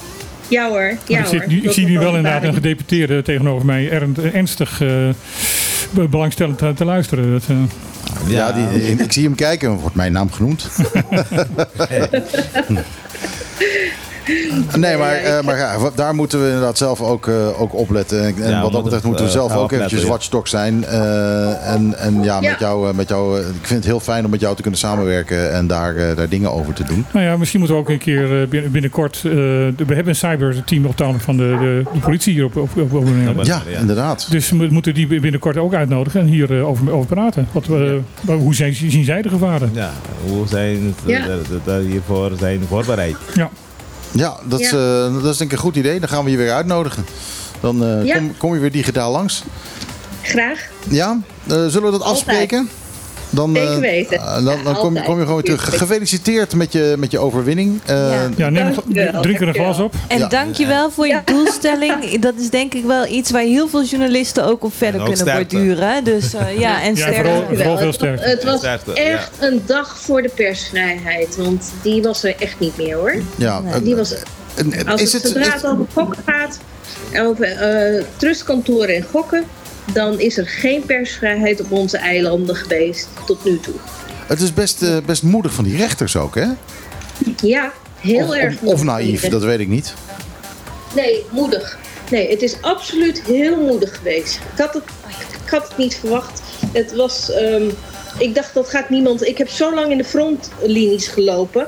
Ja 0.47 0.69
hoor, 0.69 0.97
ja 1.07 1.19
ik, 1.19 1.25
zit 1.25 1.39
hoor. 1.39 1.49
nu, 1.49 1.61
ik 1.61 1.71
zie 1.71 1.85
nu 1.85 1.99
wel 1.99 2.15
inderdaad 2.15 2.43
een 2.43 2.53
gedeputeerde 2.53 3.21
tegenover 3.21 3.65
mij 3.65 3.89
er, 3.89 4.07
ernstig 4.33 4.81
eh, 4.81 4.87
be- 5.91 6.07
belangstellend 6.07 6.57
te, 6.57 6.73
te 6.75 6.85
luisteren. 6.85 7.31
Dat, 7.31 7.43
eh, 7.49 7.55
ja, 8.27 8.51
die, 8.51 8.91
ik, 8.91 8.99
ik 8.99 9.11
zie 9.11 9.23
hem 9.23 9.35
kijken, 9.35 9.71
wordt 9.71 9.95
mijn 9.95 10.11
naam 10.11 10.31
genoemd. 10.31 10.67
Nee, 14.77 14.97
maar, 14.97 15.13
eh, 15.13 15.41
maar 15.43 15.57
ja, 15.57 15.75
daar 15.95 16.15
moeten 16.15 16.39
we 16.41 16.45
inderdaad 16.47 16.77
zelf 16.77 17.01
ook, 17.01 17.27
eh, 17.27 17.61
ook 17.61 17.73
op 17.73 17.89
letten. 17.89 18.23
En, 18.25 18.33
wat 18.33 18.43
dat 18.45 18.61
moeten, 18.61 18.83
betreft 18.83 19.03
moeten 19.03 19.25
we 19.25 19.31
eh, 19.31 19.37
zelf 19.37 19.51
ook 19.51 19.57
opletten, 19.63 19.77
eventjes 19.77 20.01
ja. 20.01 20.07
watchdog 20.09 20.47
zijn. 20.47 20.85
Eh, 20.85 21.73
en, 21.73 21.97
en 21.97 22.23
ja, 22.23 22.37
Ja. 22.41 22.49
Met 22.49 22.59
jou, 22.59 22.89
eh, 22.89 22.95
met 22.95 23.09
jou, 23.09 23.39
ik 23.39 23.45
vind 23.61 23.79
het 23.79 23.85
heel 23.85 23.99
fijn 23.99 24.25
om 24.25 24.31
met 24.31 24.39
jou 24.39 24.55
te 24.55 24.61
kunnen 24.61 24.79
samenwerken 24.79 25.53
en 25.53 25.67
daar, 25.67 25.95
eh, 25.95 26.15
daar 26.15 26.29
dingen 26.29 26.51
over 26.51 26.73
te 26.73 26.83
doen. 26.83 27.05
nou 27.13 27.25
ja, 27.25 27.37
misschien 27.37 27.59
moeten 27.59 27.77
we 27.77 27.83
ook 27.83 27.89
een 27.89 27.97
keer 27.97 28.41
eh, 28.41 28.47
bin- 28.47 28.71
binnenkort. 28.71 29.15
eh, 29.15 29.21
de- 29.23 29.73
we 29.87 29.93
hebben 29.95 30.07
een 30.07 30.15
cyberteam 30.15 30.85
op 30.85 30.95
tafel 30.95 31.19
van 31.19 31.37
de, 31.37 31.57
de, 31.59 31.83
de 31.93 31.99
politie 31.99 32.33
hier 32.33 32.45
op, 32.45 32.55
op, 32.55 32.69
op. 32.93 33.07
Ja, 33.43 33.61
ja. 33.67 33.79
inderdaad. 33.79 34.27
Dus 34.31 34.49
we 34.49 34.67
moeten 34.71 34.93
die 34.93 35.07
binnenkort 35.07 35.57
ook 35.57 35.73
uitnodigen 35.73 36.19
en 36.21 36.27
hier 36.27 36.63
over, 36.63 36.91
over 36.91 37.07
praten. 37.15 37.47
Wat, 37.51 37.65
we- 37.65 37.99
Hoe 38.25 38.55
zijn, 38.55 38.73
zien 38.73 39.03
zij 39.03 39.21
de 39.21 39.29
gevaren? 39.29 39.69
Ja, 39.73 39.89
hoe 40.27 40.47
zijn 40.47 40.95
ze 41.05 41.11
Ja. 41.11 41.25
er 41.73 41.79
hiervoor 41.81 42.31
zijn 42.39 42.61
voorbereid? 42.67 43.15
Ja. 43.33 43.49
Ja, 44.11 44.37
dat, 44.45 44.59
Is, 44.59 44.69
Ja. 44.69 45.05
eh, 45.05 45.13
dat 45.23 45.31
is 45.31 45.37
denk 45.37 45.51
ik 45.51 45.57
een 45.57 45.63
goed 45.63 45.75
idee. 45.75 45.99
Dan 45.99 46.09
gaan 46.09 46.23
we 46.23 46.31
je 46.31 46.37
weer 46.37 46.51
uitnodigen. 46.53 47.05
Dan 47.59 47.83
eh, 47.85 48.05
Ja. 48.05 48.15
kom, 48.15 48.37
kom 48.37 48.53
je 48.53 48.59
weer 48.59 48.71
digitaal 48.71 49.11
langs. 49.11 49.43
Graag. 50.21 50.67
Ja, 50.89 51.19
eh, 51.47 51.55
zullen 51.67 51.83
we 51.83 51.91
dat 51.97 52.01
afspreken? 52.03 52.69
Dan, 53.29 53.55
eh, 53.55 53.61
Zeker 53.65 53.79
weten. 53.81 54.17
eh, 54.17 54.33
dan 54.33 54.43
dan 54.45 54.55
Ja, 54.63 54.73
kom, 54.73 54.93
je, 54.95 55.01
kom 55.03 55.15
je 55.19 55.25
gewoon 55.25 55.41
weer 55.43 55.55
terug. 55.57 55.77
Gefeliciteerd 55.77 56.55
met 56.55 56.71
je, 56.73 56.95
met 56.97 57.11
je 57.11 57.19
overwinning. 57.19 57.79
Eh, 57.85 57.95
Ja. 58.11 58.29
Ja, 58.37 58.49
neem 58.49 58.73
drink 59.21 59.39
er 59.41 59.47
een 59.47 59.53
glas 59.53 59.79
op. 59.79 59.93
En 60.07 60.17
Ja. 60.17 60.27
dankjewel 60.27 60.91
voor 60.91 61.05
je 61.07 61.13
Ja. 61.13 61.21
doelstelling. 61.25 61.93
Dat 62.19 62.33
is 62.37 62.49
denk 62.49 62.73
ik 62.73 62.85
wel 62.85 63.05
iets 63.05 63.31
waar 63.31 63.41
heel 63.41 63.67
veel 63.67 63.83
journalisten 63.83 64.45
ook 64.45 64.63
op 64.63 64.73
verder 64.77 64.99
ook 65.01 65.07
kunnen 65.07 65.25
sterkte. 65.25 65.55
borduren. 65.55 66.03
Dus 66.03 66.33
eh, 66.33 66.59
ja, 66.65 66.81
en 66.81 66.95
Ja, 66.95 67.05
vooral- 67.13 67.23
Dankjewel. 67.23 67.63
veel 67.63 67.75
Het 67.75 67.85
was- 67.85 67.95
sterkte. 67.95 68.27
Het 68.29 68.43
was 68.43 68.57
Sterkte, 68.59 68.93
echt 68.93 69.31
een 69.39 69.61
dag 69.65 69.99
voor 69.99 70.21
de 70.21 70.29
persvrijheid. 70.35 71.35
Want 71.37 71.71
die 71.81 72.01
was 72.01 72.23
er 72.23 72.35
echt 72.39 72.59
niet 72.59 72.77
meer 72.77 72.95
hoor. 72.95 73.15
ja, 73.35 73.59
Nee, 73.59 73.81
Die 73.81 73.95
was, 73.95 74.13
als 74.87 75.01
is 75.01 75.13
het, 75.13 75.23
het, 75.23 75.31
zodra 75.31 75.47
is- 75.55 75.61
het 75.61 75.65
over 75.71 75.85
gokken 75.93 76.23
gaat, 76.25 76.59
over 77.19 77.45
eh 77.45 78.03
trustkantoren 78.17 78.95
en 78.95 79.05
gokken, 79.11 79.43
dan 79.93 80.19
is 80.19 80.37
er 80.37 80.47
geen 80.47 80.85
persvrijheid 80.85 81.61
op 81.61 81.71
onze 81.71 81.97
eilanden 81.97 82.55
geweest 82.55 83.07
tot 83.25 83.45
nu 83.45 83.59
toe. 83.59 83.73
Het 84.27 84.41
is 84.41 84.53
best, 84.53 84.81
eh, 84.81 84.97
best 85.05 85.23
moedig 85.23 85.53
van 85.53 85.63
die 85.63 85.77
rechters 85.77 86.15
ook, 86.15 86.35
hè? 86.35 86.45
Ja, 87.41 87.71
heel 87.99 88.27
of, 88.27 88.33
erg. 88.33 88.53
Of, 88.53 88.59
of 88.59 88.65
moedig. 88.65 88.83
naïef, 88.83 89.27
dat 89.27 89.43
weet 89.43 89.59
ik 89.59 89.67
niet. 89.67 89.93
Nee, 90.95 91.23
moedig. 91.29 91.77
Nee, 92.11 92.29
het 92.29 92.41
is 92.41 92.61
absoluut 92.61 93.21
heel 93.21 93.57
moedig 93.61 93.95
geweest. 93.97 94.35
Ik 94.35 94.59
had 94.59 94.73
het, 94.73 94.83
ik 95.43 95.49
had 95.49 95.67
het 95.67 95.77
niet 95.77 95.95
verwacht. 95.95 96.41
Het 96.71 96.95
was. 96.95 97.31
ehm, 97.31 97.63
ik 98.17 98.35
dacht 98.35 98.53
dat 98.53 98.69
gaat 98.69 98.89
niemand. 98.89 99.27
Ik 99.27 99.37
heb 99.37 99.49
zo 99.49 99.73
lang 99.75 99.91
in 99.91 99.97
de 99.97 100.03
frontlinies 100.03 101.07
gelopen. 101.07 101.67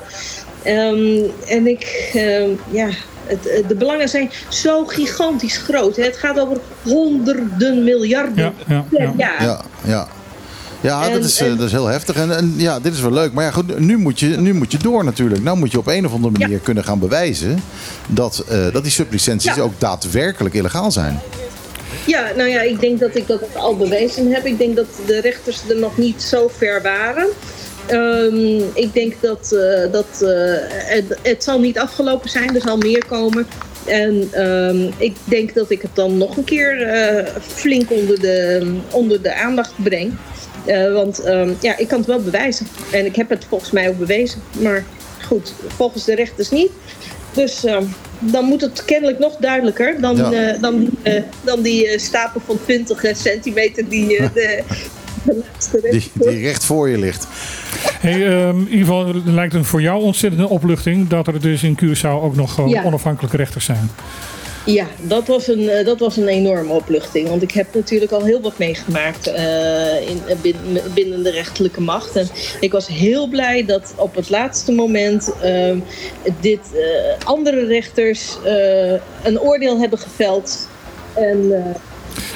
Ehm, 0.64 1.20
en 1.48 1.68
ik. 1.68 2.10
ehm, 2.14 2.50
ja. 2.72 2.90
Het, 3.26 3.48
eh, 3.48 3.68
de 3.68 3.76
belangen 3.76 4.10
zijn 4.10 4.32
zo 4.50 4.86
gigantisch 4.86 5.58
groot. 5.58 5.96
hè. 5.96 6.04
Het 6.04 6.18
gaat 6.18 6.40
over 6.40 6.58
honderden 6.84 7.84
miljarden 7.84 8.44
Ja, 8.44 8.54
ja, 8.68 8.86
per 8.90 9.02
ja. 9.02 9.14
jaar. 9.18 9.44
Ja, 9.44 9.62
ja. 9.84 10.08
Ja, 10.82 11.06
En- 11.08 11.14
dat, 11.14 11.24
is, 11.24 11.40
eh, 11.40 11.48
en- 11.48 11.58
dat 11.58 11.66
is 11.66 11.72
heel 11.72 11.86
heftig. 11.88 12.16
En, 12.16 12.38
en 12.38 12.54
ja, 12.58 12.80
dit 12.80 12.94
is 12.94 13.02
wel 13.02 13.12
leuk. 13.12 13.34
Maar 13.34 13.44
ja, 13.44 13.52
goed, 13.52 13.80
nu 13.80 13.98
moet, 13.98 14.20
je, 14.20 14.28
nu 14.28 14.54
moet 14.54 14.72
je 14.72 14.78
door 14.78 15.04
natuurlijk. 15.04 15.44
Nou 15.44 15.58
moet 15.58 15.72
je 15.72 15.78
op 15.78 15.88
een 15.88 16.06
of 16.06 16.14
andere 16.14 16.38
manier 16.40 16.60
kunnen 16.60 16.84
gaan 16.84 17.00
bewijzen... 17.00 17.60
dat, 18.08 18.44
eh, 18.50 18.58
dat 18.74 18.84
die 18.84 18.92
sublicenties 18.92 19.56
Ja. 19.56 19.62
ook 19.62 19.74
daadwerkelijk 19.78 20.56
illegaal 20.56 20.92
zijn. 20.92 21.20
Ja, 22.06 22.26
nou 22.38 22.50
ja, 22.50 22.62
ik 22.62 22.80
denk 22.80 23.00
dat 23.00 23.16
ik 23.16 23.28
dat 23.28 23.42
al 23.56 23.78
bewezen 23.78 24.32
heb. 24.34 24.46
Ik 24.46 24.58
denk 24.58 24.76
dat 24.76 24.86
de 25.06 25.20
rechters 25.22 25.62
er 25.70 25.76
nog 25.80 25.98
niet 25.98 26.22
zo 26.24 26.52
ver 26.58 26.82
waren. 26.82 27.28
Ehm, 27.92 28.62
ik 28.74 28.94
denk 28.94 29.14
dat, 29.22 29.52
eh, 29.52 29.92
dat 29.92 30.22
eh, 30.22 30.54
het, 30.70 31.18
het 31.22 31.44
zal 31.44 31.60
niet 31.60 31.80
afgelopen 31.80 32.30
zijn, 32.30 32.56
er 32.56 32.62
zal 32.62 32.78
meer 32.78 33.06
komen. 33.06 33.48
En 33.86 34.28
ehm, 34.32 34.92
ik 34.98 35.16
denk 35.24 35.54
dat 35.54 35.72
ik 35.72 35.82
het 35.82 35.92
dan 35.94 36.18
nog 36.18 36.38
een 36.38 36.44
keer 36.44 36.82
eh, 36.82 37.28
flink 37.42 37.92
onder 37.92 38.20
de, 38.20 38.68
onder 38.92 39.22
de 39.22 39.34
aandacht 39.34 39.74
breng. 39.84 40.14
Want 40.94 41.20
ehm, 41.20 41.54
ja, 41.62 41.78
ik 41.78 41.88
kan 41.88 41.98
het 41.98 42.08
wel 42.08 42.22
bewijzen. 42.22 42.68
En 42.92 43.06
ik 43.06 43.16
heb 43.16 43.30
het 43.30 43.46
volgens 43.50 43.72
mij 43.72 43.90
ook 43.90 43.98
bewezen. 43.98 44.42
Maar 44.60 44.84
goed, 45.26 45.54
volgens 45.68 46.06
de 46.06 46.16
rechters 46.16 46.50
niet. 46.50 46.72
Dus 47.34 47.64
dan 48.20 48.46
moet 48.46 48.62
het 48.62 48.86
kennelijk 48.86 49.20
nog 49.20 49.36
duidelijker 49.40 50.02
dan, 50.02 50.16
Ja. 50.16 50.58
dan, 50.58 50.90
dan 51.44 51.62
die 51.62 52.00
stapel 52.00 52.42
van 52.46 52.60
20 52.66 53.04
centimeter 53.14 53.90
die 53.90 54.08
de, 54.34 54.64
de 55.24 55.44
laatste 55.46 55.80
Die, 55.82 55.92
rechter. 55.92 56.30
die 56.32 56.42
recht 56.42 56.64
voor 56.64 56.90
je 56.90 56.98
ligt. 56.98 57.28
Hey, 58.00 58.20
in 58.22 58.60
ieder 58.70 58.78
geval 58.86 59.14
lijkt 59.26 59.54
het 59.54 59.66
voor 59.66 59.82
jou 59.82 60.02
ontzettende 60.02 60.48
opluchting 60.50 61.08
dat 61.08 61.28
er 61.28 61.42
dus 61.42 61.64
in 61.64 61.80
Curaçao 61.84 62.22
ook 62.24 62.36
nog 62.36 62.70
Ja. 62.70 62.84
onafhankelijke 62.84 63.38
rechters 63.38 63.66
zijn. 63.66 63.90
Ja, 64.66 64.86
dat 65.02 65.28
was, 65.28 65.48
een, 65.48 65.70
eh, 65.70 65.86
dat 65.86 66.00
was 66.00 66.18
een 66.18 66.28
enorme 66.28 66.74
opluchting. 66.74 67.28
Want 67.30 67.42
ik 67.42 67.52
heb 67.52 67.68
natuurlijk 67.74 68.12
al 68.12 68.24
heel 68.24 68.42
wat 68.42 68.58
meegemaakt 68.58 69.28
eh, 69.28 70.10
in, 70.10 70.22
eh, 70.28 70.36
binnen, 70.42 70.82
binnen 70.94 71.24
de 71.24 71.30
rechterlijke 71.32 71.82
macht. 71.82 72.16
En 72.16 72.28
ik 72.60 72.72
was 72.72 72.88
heel 72.88 73.28
blij 73.28 73.66
dat 73.66 73.94
op 73.96 74.16
het 74.16 74.30
laatste 74.30 74.72
moment 74.72 75.34
ehm, 75.42 75.78
dit, 76.40 76.60
eh, 76.74 77.26
andere 77.28 77.66
rechters 77.66 78.38
eh, 78.46 78.92
een 79.24 79.40
oordeel 79.40 79.80
hebben 79.80 80.00
geveld. 80.00 80.68
En 81.14 81.40
eh, 81.52 81.66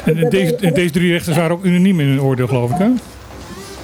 En, 0.06 0.18
en 0.18 0.30
deze, 0.30 0.56
en 0.56 0.74
deze 0.74 0.92
drie 0.92 1.12
rechters 1.12 1.38
waren 1.38 1.52
ook 1.52 1.64
unaniem 1.66 2.00
in 2.00 2.08
hun 2.08 2.22
oordeel, 2.22 2.48
geloof 2.48 2.72
ik. 2.72 2.78
Hè? 2.78 2.88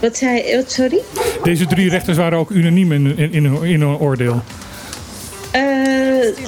Wat 0.01 0.17
zei 0.17 0.55
wat, 0.55 0.71
sorry? 0.71 0.99
Deze 1.43 1.65
drie 1.65 1.89
rechters 1.89 2.17
waren 2.17 2.37
ook 2.37 2.49
unaniem 2.49 2.91
in, 2.91 3.17
in, 3.17 3.33
in, 3.33 3.45
hun- 3.45 3.63
in 3.63 3.81
hun 3.81 3.97
oordeel. 3.97 4.41
Eh, 5.51 5.61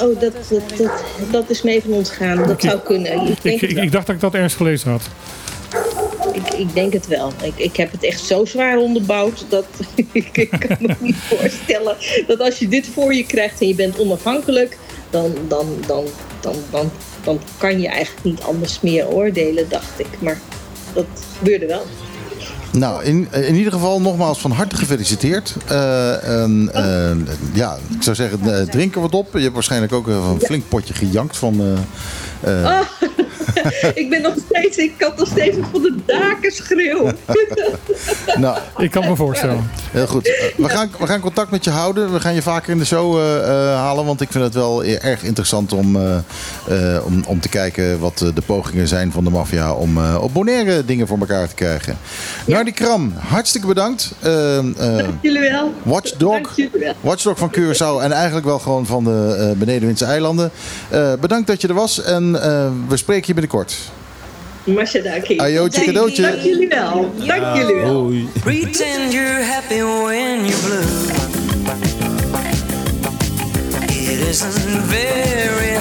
oh, 0.01 0.19
dat, 0.19 0.19
dat, 0.19 0.61
dat, 0.77 1.03
dat 1.31 1.49
is 1.49 1.61
me 1.61 1.71
even 1.71 1.91
ontgaan. 1.91 2.47
Dat 2.47 2.61
zou 2.61 2.79
kunnen. 2.79 3.27
Ik 3.41 3.61
Ik, 3.61 3.91
dacht 3.91 4.05
dat 4.05 4.15
ik 4.15 4.21
dat 4.21 4.33
ergens 4.33 4.53
gelezen 4.55 4.91
had. 4.91 5.01
ik, 6.33 6.53
ik 6.53 6.73
denk 6.73 6.93
het 6.93 7.07
wel. 7.07 7.31
Ik, 7.43 7.53
ik 7.55 7.75
heb 7.75 7.91
het 7.91 8.03
echt 8.03 8.19
zo 8.19 8.45
zwaar 8.45 8.77
onderbouwd 8.77 9.45
dat 9.49 9.65
ik, 10.11 10.29
ik 10.37 10.49
kan 10.49 10.77
me 10.79 10.95
niet 10.99 11.15
voorstellen 11.37 11.95
dat 12.27 12.39
als 12.39 12.59
je 12.59 12.67
dit 12.67 12.87
voor 12.93 13.13
je 13.13 13.25
krijgt 13.25 13.61
en 13.61 13.67
je 13.67 13.75
bent 13.75 13.99
onafhankelijk, 13.99 14.77
dan, 15.09 15.33
dan, 15.47 15.67
dan, 15.87 16.05
dan, 16.41 16.55
dan, 16.71 16.91
dan 17.23 17.39
kan 17.57 17.79
je 17.81 17.87
eigenlijk 17.87 18.25
niet 18.25 18.41
anders 18.41 18.81
meer 18.81 19.07
oordelen, 19.07 19.69
dacht 19.69 19.99
ik. 19.99 20.07
Maar 20.19 20.39
dat 20.93 21.05
gebeurde 21.37 21.65
wel. 21.65 21.85
Nou, 22.77 23.03
in, 23.03 23.27
in 23.31 23.55
ieder 23.55 23.71
geval 23.71 24.01
nogmaals 24.01 24.39
van 24.39 24.51
harte 24.51 24.75
gefeliciteerd. 24.75 25.55
Eh, 25.67 26.41
en, 26.43 26.69
eh, 26.73 27.11
ja, 27.53 27.77
ik 27.95 28.03
zou 28.03 28.15
zeggen, 28.15 28.59
eh, 28.59 28.67
drink 28.67 28.95
er 28.95 29.01
wat 29.01 29.13
op. 29.13 29.33
Je 29.33 29.39
hebt 29.39 29.53
waarschijnlijk 29.53 29.93
ook 29.93 30.07
een 30.07 30.39
flink 30.41 30.63
potje 30.67 30.93
gejankt 30.93 31.37
van... 31.37 31.61
eh, 32.41 32.79
ik 34.01 34.09
ben 34.09 34.21
nog 34.21 34.33
steeds, 34.47 34.77
ik 34.77 34.93
kan 34.97 35.11
nog 35.17 35.27
steeds 35.27 35.57
van 35.71 35.81
de 35.81 35.95
daken 36.05 36.51
schreeuwen. 36.51 37.15
nou, 38.39 38.57
Ik 38.77 38.91
kan 38.91 39.07
me 39.09 39.15
voorstellen. 39.15 39.69
heel 39.91 40.07
goed. 40.07 40.27
Eh, 40.27 40.33
we, 40.57 40.69
gaan, 40.69 40.91
we 40.99 41.07
gaan 41.07 41.19
contact 41.19 41.51
met 41.51 41.63
je 41.63 41.69
houden. 41.69 42.13
We 42.13 42.19
gaan 42.19 42.33
je 42.33 42.41
vaker 42.41 42.71
in 42.71 42.77
de 42.77 42.85
show 42.85 43.17
eh, 43.19 43.37
eh, 43.37 43.75
halen. 43.77 44.05
Want 44.05 44.21
ik 44.21 44.31
vind 44.31 44.43
het 44.43 44.53
wel 44.53 44.83
e- 44.85 44.93
erg 44.95 45.23
interessant 45.23 45.73
om, 45.73 45.95
eh, 45.95 46.15
eh, 46.95 47.05
om, 47.05 47.23
om 47.27 47.39
te 47.39 47.49
kijken 47.49 47.99
wat 47.99 48.17
de 48.17 48.41
pogingen 48.45 48.87
zijn 48.87 49.11
van 49.11 49.23
de 49.23 49.29
maffia... 49.29 49.73
om 49.73 49.97
eh, 49.97 50.17
op 50.21 50.33
Bonaire 50.33 50.85
dingen 50.85 51.07
voor 51.07 51.19
elkaar 51.19 51.47
te 51.47 51.55
krijgen. 51.55 51.97
Nardi 52.45 52.71
Kram, 52.71 53.13
hartstikke 53.17 53.67
bedankt. 53.67 54.11
Dank 54.21 54.77
jullie 55.21 55.49
wel. 55.49 55.73
Watchdog. 55.83 56.31
Dank 56.31 56.49
jullie 56.55 56.79
wel. 56.79 56.93
Watchdog 57.01 57.37
van 57.37 57.51
Curaçao 57.59 58.01
en 58.03 58.11
eigenlijk 58.11 58.45
wel 58.45 58.59
gewoon 58.59 58.85
van 58.85 59.03
de 59.03 59.35
eh 59.51 59.51
Benedenwindse 59.57 60.05
eilanden. 60.05 60.51
Eh, 60.89 61.13
bedankt 61.19 61.47
dat 61.47 61.61
je 61.61 61.67
er 61.67 61.73
was 61.73 62.01
en 62.03 62.41
eh, 62.43 62.67
we 62.87 62.97
spreken 62.97 63.27
je 63.27 63.33
binnenkort. 63.43 63.75
Mashadaki. 64.63 65.39
Ajootje 65.39 65.91
Dank 66.21 66.41
jullie 66.41 66.67
wel. 66.67 67.11
Dank 67.25 67.55
jullie 67.55 67.75
wel. 67.75 68.11
Pretend 68.43 69.13
you're 69.13 69.43
happy 69.43 69.81
when 69.83 70.45
you're 70.45 70.61
blue. 70.61 70.85
It 73.89 74.27
isn't 74.29 74.83
very 74.87 75.73